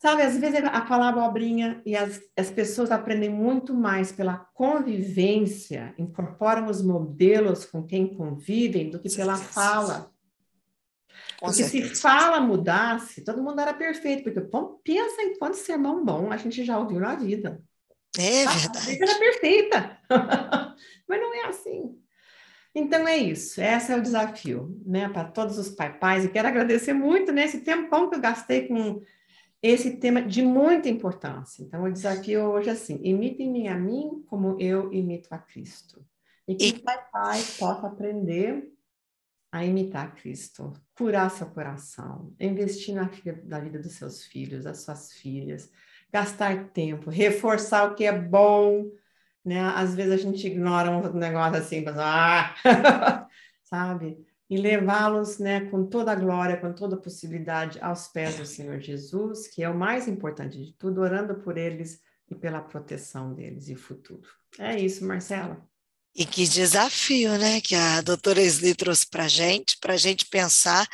Sabe, 0.00 0.22
às 0.22 0.38
vezes 0.38 0.64
a 0.64 0.86
falar 0.86 1.10
abobrinha 1.10 1.82
e 1.84 1.94
as, 1.94 2.22
as 2.34 2.50
pessoas 2.50 2.90
aprendem 2.90 3.28
muito 3.28 3.74
mais 3.74 4.10
pela 4.10 4.38
convivência, 4.54 5.94
incorporam 5.98 6.68
os 6.68 6.80
modelos 6.80 7.66
com 7.66 7.86
quem 7.86 8.14
convivem 8.14 8.88
do 8.88 8.98
que 8.98 9.14
pela 9.14 9.36
fala. 9.36 10.10
Com 11.38 11.46
porque 11.46 11.64
certeza. 11.64 11.94
se 11.94 12.00
fala 12.00 12.40
mudasse, 12.40 13.22
todo 13.22 13.42
mundo 13.42 13.60
era 13.60 13.74
perfeito, 13.74 14.22
porque 14.22 14.40
bom, 14.40 14.80
pensa 14.82 15.20
em 15.20 15.38
quanto 15.38 15.58
sermão 15.58 16.02
bom 16.02 16.32
a 16.32 16.38
gente 16.38 16.64
já 16.64 16.78
ouviu 16.78 16.98
na 16.98 17.14
vida. 17.14 17.62
É 18.18 18.46
verdade. 18.46 18.90
A 18.90 19.04
era 19.04 19.18
perfeita. 19.18 19.98
Mas 21.06 21.20
não 21.20 21.34
é 21.34 21.48
assim. 21.48 21.94
Então 22.74 23.06
é 23.06 23.18
isso, 23.18 23.60
esse 23.60 23.92
é 23.92 23.96
o 23.96 24.02
desafio, 24.02 24.80
né, 24.86 25.10
para 25.10 25.24
todos 25.24 25.58
os 25.58 25.68
pais. 25.68 26.24
E 26.24 26.28
quero 26.30 26.48
agradecer 26.48 26.94
muito 26.94 27.32
nesse 27.32 27.58
né, 27.58 27.64
tempão 27.64 28.08
que 28.08 28.16
eu 28.16 28.20
gastei 28.20 28.66
com 28.66 29.02
esse 29.62 29.96
tema 29.96 30.22
de 30.22 30.42
muita 30.42 30.88
importância. 30.88 31.62
Então, 31.62 31.82
o 31.82 31.92
desafio 31.92 32.42
hoje 32.44 32.68
é 32.68 32.72
assim: 32.72 33.00
imitem-me 33.02 33.68
a 33.68 33.76
mim 33.76 34.24
como 34.26 34.60
eu 34.60 34.92
imito 34.92 35.28
a 35.34 35.38
Cristo. 35.38 36.04
E 36.48 36.54
que 36.54 36.68
e... 36.68 36.78
pai, 36.80 36.98
pai 37.12 37.42
possa 37.58 37.86
aprender 37.86 38.72
a 39.52 39.64
imitar 39.64 40.14
Cristo, 40.14 40.72
curar 40.94 41.30
seu 41.30 41.46
coração, 41.48 42.32
investir 42.38 42.94
na, 42.94 43.10
na 43.44 43.60
vida 43.60 43.78
dos 43.78 43.92
seus 43.92 44.24
filhos, 44.24 44.64
das 44.64 44.82
suas 44.82 45.12
filhas, 45.12 45.70
gastar 46.12 46.68
tempo, 46.68 47.10
reforçar 47.10 47.90
o 47.90 47.94
que 47.94 48.04
é 48.04 48.16
bom, 48.16 48.88
né? 49.44 49.60
Às 49.74 49.94
vezes 49.94 50.12
a 50.12 50.16
gente 50.16 50.46
ignora 50.46 50.90
um 50.90 51.12
negócio 51.12 51.58
assim, 51.58 51.82
mas, 51.82 51.96
ah! 51.98 52.54
sabe? 53.64 54.24
E 54.50 54.56
levá-los, 54.56 55.38
né, 55.38 55.60
com 55.70 55.86
toda 55.86 56.10
a 56.10 56.16
glória, 56.16 56.56
com 56.56 56.72
toda 56.72 56.96
a 56.96 57.00
possibilidade 57.00 57.78
aos 57.80 58.08
pés 58.08 58.36
do 58.36 58.44
Senhor 58.44 58.80
Jesus, 58.80 59.46
que 59.46 59.62
é 59.62 59.70
o 59.70 59.78
mais 59.78 60.08
importante 60.08 60.58
de 60.58 60.72
tudo, 60.72 61.00
orando 61.00 61.36
por 61.36 61.56
eles 61.56 62.00
e 62.28 62.34
pela 62.34 62.60
proteção 62.60 63.32
deles 63.32 63.68
e 63.68 63.76
futuro. 63.76 64.28
É 64.58 64.76
isso, 64.76 65.04
Marcela. 65.04 65.64
E 66.14 66.26
que 66.26 66.46
desafio, 66.48 67.38
né, 67.38 67.60
que 67.60 67.76
a 67.76 68.00
doutora 68.00 68.42
Esli 68.42 68.74
trouxe 68.74 69.08
para 69.08 69.24
a 69.24 69.28
gente, 69.28 69.78
para 69.78 69.94
a 69.94 69.96
gente 69.96 70.26
pensar 70.26 70.84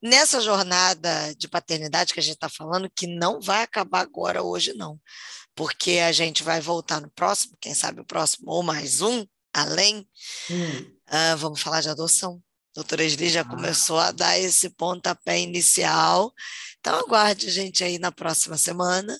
nessa 0.00 0.40
jornada 0.40 1.34
de 1.36 1.48
paternidade 1.48 2.14
que 2.14 2.20
a 2.20 2.22
gente 2.22 2.34
está 2.34 2.48
falando, 2.48 2.90
que 2.94 3.06
não 3.06 3.40
vai 3.40 3.62
acabar 3.62 4.00
agora, 4.00 4.42
hoje, 4.42 4.74
não. 4.74 5.00
Porque 5.54 5.98
a 5.98 6.12
gente 6.12 6.42
vai 6.42 6.60
voltar 6.60 7.00
no 7.00 7.10
próximo, 7.10 7.56
quem 7.60 7.74
sabe 7.74 8.00
o 8.00 8.04
próximo, 8.04 8.50
ou 8.50 8.62
mais 8.62 9.00
um, 9.00 9.26
além. 9.52 10.08
Hum. 10.50 10.80
Uh, 11.08 11.36
vamos 11.36 11.60
falar 11.60 11.80
de 11.80 11.88
adoção. 11.88 12.42
Doutora 12.74 13.04
Esli 13.04 13.28
já 13.28 13.42
ah. 13.42 13.48
começou 13.48 13.98
a 13.98 14.10
dar 14.10 14.38
esse 14.38 14.70
pontapé 14.70 15.38
inicial. 15.40 16.32
Então, 16.80 16.98
aguarde 16.98 17.48
a 17.48 17.50
gente 17.50 17.84
aí 17.84 17.98
na 17.98 18.10
próxima 18.10 18.56
semana, 18.56 19.18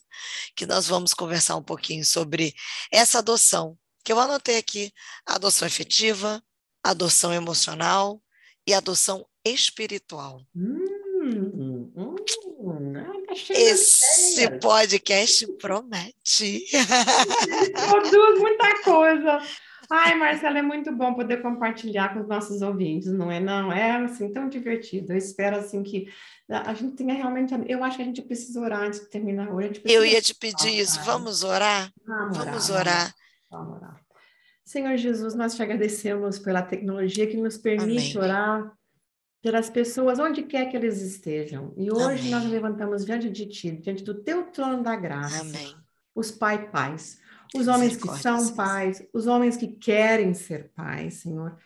que 0.57 0.67
nós 0.67 0.87
vamos 0.89 1.15
conversar 1.15 1.57
um 1.57 1.63
pouquinho 1.63 2.05
sobre 2.05 2.55
essa 2.91 3.19
adoção, 3.19 3.79
que 4.05 4.13
eu 4.13 4.19
anotei 4.19 4.57
aqui: 4.57 4.93
adoção 5.27 5.67
efetiva, 5.69 6.43
adoção 6.83 7.33
emocional 7.33 8.23
e 8.67 8.75
adoção 8.75 9.27
espiritual. 9.45 10.41
Hum, 10.57 11.91
hum, 11.95 12.17
tá 13.25 13.33
Esse 13.51 14.59
podcast 14.59 15.47
promete. 15.59 16.65
Produz 17.89 18.41
muita 18.41 18.83
coisa. 18.83 19.41
Ai, 19.95 20.15
Marcela, 20.15 20.59
é 20.59 20.63
muito 20.63 20.91
bom 20.91 21.13
poder 21.13 21.43
compartilhar 21.43 22.15
com 22.15 22.21
os 22.21 22.27
nossos 22.27 22.63
ouvintes, 22.63 23.13
não 23.13 23.31
é? 23.31 23.39
Não, 23.39 23.71
é 23.71 23.91
assim 23.91 24.33
tão 24.33 24.49
divertido. 24.49 25.13
Eu 25.13 25.19
espero 25.19 25.59
assim 25.59 25.83
que 25.83 26.11
a 26.49 26.73
gente 26.73 26.97
tenha 26.97 27.13
realmente. 27.13 27.53
Eu 27.69 27.85
acho 27.85 27.99
que 27.99 28.03
a 28.03 28.07
gente 28.07 28.23
precisa 28.23 28.59
orar 28.59 28.85
antes 28.85 29.01
de 29.01 29.11
terminar 29.11 29.53
hoje. 29.53 29.83
Eu 29.85 30.03
ia 30.03 30.23
te 30.23 30.35
pedir 30.35 30.81
isso. 30.81 30.99
Vamos 31.05 31.45
orar? 31.45 31.93
Vamos, 32.07 32.39
Vamos 32.39 32.71
orar. 32.71 32.81
orar. 32.81 33.15
Vamos 33.51 33.77
orar. 33.77 34.01
Senhor 34.65 34.97
Jesus, 34.97 35.35
nós 35.35 35.55
te 35.55 35.63
agradecemos 35.63 36.39
pela 36.39 36.63
tecnologia 36.63 37.27
que 37.27 37.37
nos 37.37 37.59
permite 37.59 38.17
Amém. 38.17 38.31
orar 38.31 38.73
pelas 39.43 39.69
pessoas 39.69 40.19
onde 40.19 40.45
quer 40.45 40.71
que 40.71 40.77
eles 40.79 41.03
estejam. 41.03 41.75
E 41.77 41.93
hoje 41.93 42.21
Amém. 42.21 42.31
nós 42.31 42.45
levantamos 42.47 43.05
diante 43.05 43.29
de 43.29 43.45
ti, 43.45 43.73
diante 43.73 44.03
do 44.03 44.15
teu 44.23 44.45
trono 44.45 44.83
da 44.83 44.97
graça, 44.97 45.43
Amém. 45.43 45.75
os 46.15 46.31
pai 46.31 46.71
pais, 46.71 47.21
os 47.55 47.69
homens 47.69 47.97
que 47.97 48.09
são 48.19 48.55
pais, 48.55 49.07
os 49.13 49.27
homens 49.27 49.57
que 49.57 49.69
querem 49.69 50.35
ser 50.35 50.71
pais, 50.75 51.15
Senhor, 51.15 51.57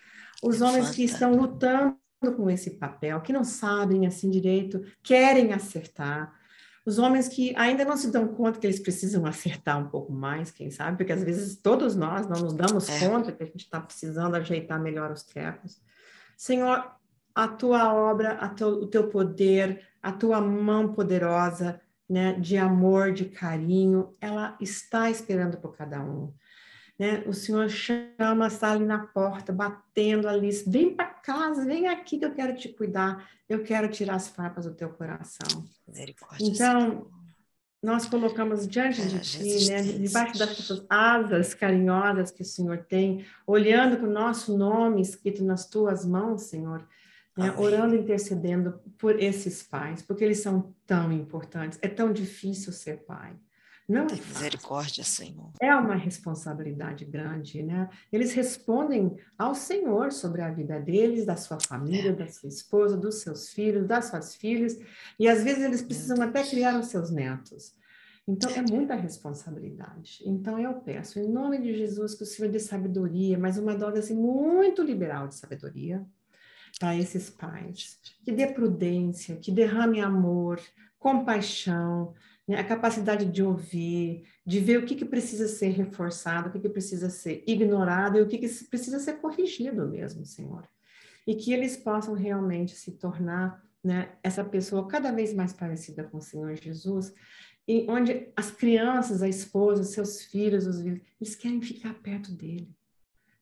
os 0.42 0.60
homens 0.60 0.90
que 0.90 1.04
estão 1.04 1.34
lutando 1.34 1.96
com 2.36 2.50
esse 2.50 2.70
papel, 2.70 3.20
que 3.20 3.32
não 3.32 3.44
sabem 3.44 4.06
assim 4.06 4.30
direito, 4.30 4.82
querem 5.02 5.52
acertar. 5.52 6.34
Os 6.84 6.98
homens 6.98 7.28
que 7.28 7.54
ainda 7.56 7.84
não 7.84 7.96
se 7.96 8.10
dão 8.10 8.28
conta 8.28 8.60
que 8.60 8.66
eles 8.66 8.78
precisam 8.78 9.26
acertar 9.26 9.78
um 9.78 9.88
pouco 9.88 10.12
mais, 10.12 10.50
quem 10.50 10.70
sabe, 10.70 10.96
porque 10.96 11.12
às 11.12 11.22
vezes 11.22 11.56
todos 11.56 11.96
nós 11.96 12.28
não 12.28 12.40
nos 12.40 12.54
damos 12.54 12.88
é. 12.88 13.08
conta 13.08 13.32
que 13.32 13.42
a 13.42 13.46
gente 13.46 13.64
está 13.64 13.80
precisando 13.80 14.36
ajeitar 14.36 14.80
melhor 14.80 15.10
os 15.10 15.22
trecos. 15.22 15.80
Senhor, 16.36 16.92
a 17.34 17.48
tua 17.48 17.92
obra, 17.92 18.32
a 18.34 18.48
teu, 18.48 18.68
o 18.68 18.86
teu 18.86 19.08
poder, 19.08 19.86
a 20.02 20.12
tua 20.12 20.40
mão 20.40 20.92
poderosa, 20.92 21.80
né, 22.08 22.32
de 22.34 22.56
amor, 22.56 23.12
de 23.12 23.24
carinho, 23.24 24.12
ela 24.20 24.56
está 24.60 25.10
esperando 25.10 25.56
por 25.56 25.76
cada 25.76 26.00
um. 26.02 26.32
Né? 26.98 27.22
O 27.26 27.32
Senhor 27.32 27.68
chama, 27.68 28.46
está 28.46 28.72
ali 28.72 28.84
na 28.84 29.06
porta, 29.06 29.52
batendo 29.52 30.28
ali, 30.28 30.50
vem 30.66 30.94
para 30.94 31.06
casa, 31.06 31.64
vem 31.64 31.88
aqui 31.88 32.18
que 32.18 32.24
eu 32.24 32.32
quero 32.32 32.56
te 32.56 32.68
cuidar, 32.68 33.28
eu 33.48 33.62
quero 33.62 33.88
tirar 33.88 34.14
as 34.14 34.28
farpas 34.28 34.64
do 34.64 34.74
teu 34.74 34.88
coração. 34.90 35.64
Então, 36.40 37.10
nós 37.82 38.06
colocamos 38.06 38.66
diante 38.66 39.06
de 39.06 39.20
ti, 39.20 39.70
né, 39.70 39.82
debaixo 39.82 40.38
das 40.38 40.84
asas 40.88 41.54
carinhosas 41.54 42.30
que 42.30 42.42
o 42.42 42.44
Senhor 42.44 42.78
tem, 42.78 43.24
olhando 43.46 43.98
para 43.98 44.08
o 44.08 44.12
nosso 44.12 44.56
nome 44.56 45.02
escrito 45.02 45.44
nas 45.44 45.66
tuas 45.66 46.04
mãos, 46.04 46.42
Senhor, 46.42 46.86
né, 47.36 47.54
orando, 47.58 47.94
intercedendo 47.94 48.80
por 48.96 49.20
esses 49.20 49.62
pais, 49.62 50.02
porque 50.02 50.24
eles 50.24 50.40
são 50.40 50.74
tão 50.86 51.12
importantes. 51.12 51.78
É 51.82 51.88
tão 51.88 52.12
difícil 52.12 52.72
ser 52.72 53.04
pai. 53.04 53.36
Não 53.88 54.06
Tem 54.08 54.18
é 54.18 54.20
misericórdia, 54.20 55.04
Senhor. 55.04 55.52
É 55.60 55.72
uma 55.76 55.94
responsabilidade 55.94 57.04
grande, 57.04 57.62
né? 57.62 57.88
Eles 58.12 58.32
respondem 58.32 59.16
ao 59.38 59.54
Senhor 59.54 60.10
sobre 60.10 60.42
a 60.42 60.50
vida 60.50 60.80
deles, 60.80 61.24
da 61.24 61.36
sua 61.36 61.58
família, 61.60 62.10
é. 62.10 62.12
da 62.12 62.26
sua 62.26 62.48
esposa, 62.48 62.96
dos 62.96 63.20
seus 63.20 63.50
filhos, 63.50 63.86
das 63.86 64.06
suas 64.06 64.34
filhas, 64.34 64.76
e 65.20 65.28
às 65.28 65.44
vezes 65.44 65.62
eles 65.62 65.82
precisam 65.82 66.20
até 66.20 66.42
criar 66.42 66.80
os 66.80 66.86
seus 66.86 67.12
netos. 67.12 67.74
Então, 68.28 68.50
é 68.50 68.60
muita 68.60 68.96
responsabilidade. 68.96 70.18
Então, 70.26 70.58
eu 70.58 70.74
peço, 70.80 71.20
em 71.20 71.28
nome 71.28 71.60
de 71.60 71.76
Jesus, 71.76 72.16
que 72.16 72.24
o 72.24 72.26
Senhor 72.26 72.50
dê 72.50 72.58
sabedoria, 72.58 73.38
mas 73.38 73.56
uma 73.56 73.76
dose 73.76 74.00
assim, 74.00 74.16
muito 74.16 74.82
liberal 74.82 75.28
de 75.28 75.36
sabedoria, 75.36 76.04
a 76.82 76.94
esses 76.94 77.30
pais, 77.30 77.98
que 78.24 78.32
dê 78.32 78.46
prudência, 78.46 79.36
que 79.36 79.50
derrame 79.50 80.00
amor, 80.00 80.60
compaixão, 80.98 82.14
né? 82.46 82.58
a 82.58 82.64
capacidade 82.64 83.24
de 83.24 83.42
ouvir, 83.42 84.24
de 84.44 84.60
ver 84.60 84.78
o 84.78 84.86
que, 84.86 84.94
que 84.94 85.04
precisa 85.04 85.48
ser 85.48 85.68
reforçado, 85.68 86.48
o 86.48 86.52
que, 86.52 86.60
que 86.60 86.68
precisa 86.68 87.08
ser 87.08 87.42
ignorado 87.46 88.18
e 88.18 88.22
o 88.22 88.28
que, 88.28 88.38
que 88.38 88.48
precisa 88.66 88.98
ser 88.98 89.14
corrigido 89.14 89.88
mesmo, 89.88 90.24
Senhor. 90.24 90.68
E 91.26 91.34
que 91.34 91.52
eles 91.52 91.76
possam 91.76 92.14
realmente 92.14 92.76
se 92.76 92.92
tornar 92.92 93.62
né, 93.82 94.12
essa 94.22 94.44
pessoa 94.44 94.86
cada 94.86 95.10
vez 95.12 95.32
mais 95.32 95.52
parecida 95.52 96.04
com 96.04 96.18
o 96.18 96.22
Senhor 96.22 96.54
Jesus, 96.56 97.14
e 97.68 97.84
onde 97.88 98.28
as 98.36 98.50
crianças, 98.50 99.22
a 99.22 99.28
esposa, 99.28 99.82
os 99.82 99.88
seus 99.88 100.22
filhos, 100.22 100.66
os 100.66 100.80
filhos, 100.80 101.00
eles 101.20 101.34
querem 101.34 101.60
ficar 101.60 101.94
perto 101.94 102.30
dele 102.32 102.76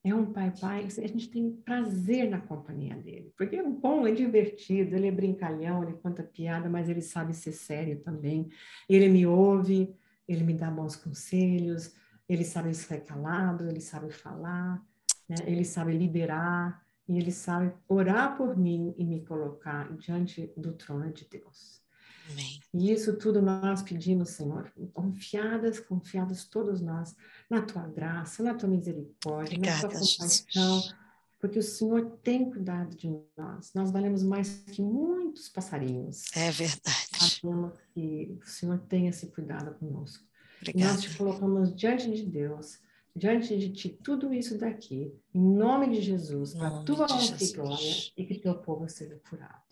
é 0.04 0.14
um 0.14 0.26
pai 0.32 0.52
pai, 0.60 0.84
a 0.84 1.06
gente 1.06 1.30
tem 1.30 1.50
prazer 1.50 2.28
na 2.28 2.38
companhia 2.38 2.94
dele, 2.94 3.32
porque 3.38 3.56
é 3.56 3.62
bom, 3.62 4.06
é 4.06 4.12
divertido, 4.12 4.94
ele 4.94 5.08
é 5.08 5.10
brincalhão, 5.10 5.82
ele 5.82 5.94
conta 5.94 6.22
piada, 6.22 6.68
mas 6.68 6.90
ele 6.90 7.00
sabe 7.00 7.32
ser 7.32 7.52
sério 7.52 7.98
também. 8.00 8.50
Ele 8.86 9.08
me 9.08 9.26
ouve, 9.26 9.96
ele 10.28 10.44
me 10.44 10.52
dá 10.52 10.70
bons 10.70 10.94
conselhos, 10.94 11.94
ele 12.28 12.44
sabe 12.44 12.74
ficar 12.74 13.00
calado, 13.00 13.66
ele 13.66 13.80
sabe 13.80 14.10
falar, 14.12 14.84
né? 15.26 15.36
ele 15.46 15.64
sabe 15.64 15.96
liberar, 15.96 16.84
e 17.08 17.18
ele 17.18 17.32
sabe 17.32 17.72
orar 17.88 18.36
por 18.36 18.56
mim 18.56 18.94
e 18.98 19.04
me 19.04 19.24
colocar 19.24 19.90
diante 19.96 20.52
do 20.56 20.72
trono 20.72 21.12
de 21.12 21.26
Deus. 21.28 21.83
Amém. 22.30 22.60
E 22.72 22.90
isso 22.90 23.16
tudo 23.16 23.40
nós 23.42 23.82
pedimos, 23.82 24.30
Senhor, 24.30 24.72
confiadas, 24.92 25.78
confiadas 25.78 26.44
todos 26.44 26.80
nós, 26.80 27.14
na 27.48 27.62
tua 27.62 27.86
graça, 27.86 28.42
na 28.42 28.54
tua 28.54 28.68
misericórdia, 28.68 29.56
Obrigada, 29.56 29.82
na 29.82 29.88
tua 29.88 30.00
compaixão, 30.00 30.76
Jesus. 30.80 30.94
porque 31.38 31.58
o 31.58 31.62
Senhor 31.62 32.18
tem 32.22 32.50
cuidado 32.50 32.96
de 32.96 33.08
nós. 33.36 33.72
Nós 33.74 33.90
valemos 33.90 34.22
mais 34.22 34.64
que 34.70 34.82
muitos 34.82 35.48
passarinhos. 35.48 36.24
É 36.34 36.50
verdade. 36.50 37.40
Sabemos 37.40 37.74
que 37.92 38.38
o 38.42 38.46
Senhor 38.48 38.78
tem 38.88 39.08
esse 39.08 39.26
cuidado 39.28 39.74
conosco. 39.74 40.24
Obrigada. 40.60 40.92
Nós 40.92 41.02
te 41.02 41.14
colocamos 41.16 41.74
diante 41.74 42.10
de 42.10 42.24
Deus, 42.24 42.78
diante 43.14 43.56
de 43.56 43.70
ti 43.70 43.88
tudo 43.88 44.32
isso 44.32 44.56
daqui, 44.58 45.14
em 45.34 45.40
nome 45.40 45.90
de 45.90 46.00
Jesus, 46.00 46.54
para 46.54 46.82
tua 46.82 47.04
honra 47.04 47.36
e 47.40 47.52
glória, 47.52 48.12
e 48.16 48.24
que 48.24 48.38
teu 48.38 48.54
povo 48.56 48.88
seja 48.88 49.20
curado. 49.28 49.62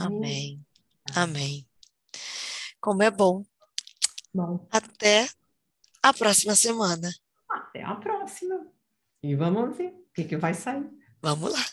Amém. 0.00 0.64
Amém. 1.14 1.14
Amém. 1.14 1.71
Como 2.82 3.00
é 3.00 3.12
bom. 3.12 3.44
Bom. 4.34 4.66
Até 4.68 5.28
a 6.02 6.12
próxima 6.12 6.56
semana. 6.56 7.14
Até 7.48 7.84
a 7.84 7.94
próxima. 7.94 8.66
E 9.22 9.36
vamos 9.36 9.76
ver 9.76 9.90
o 9.90 10.12
que, 10.12 10.24
que 10.24 10.36
vai 10.36 10.52
sair. 10.52 10.84
Vamos 11.22 11.52
lá. 11.52 11.64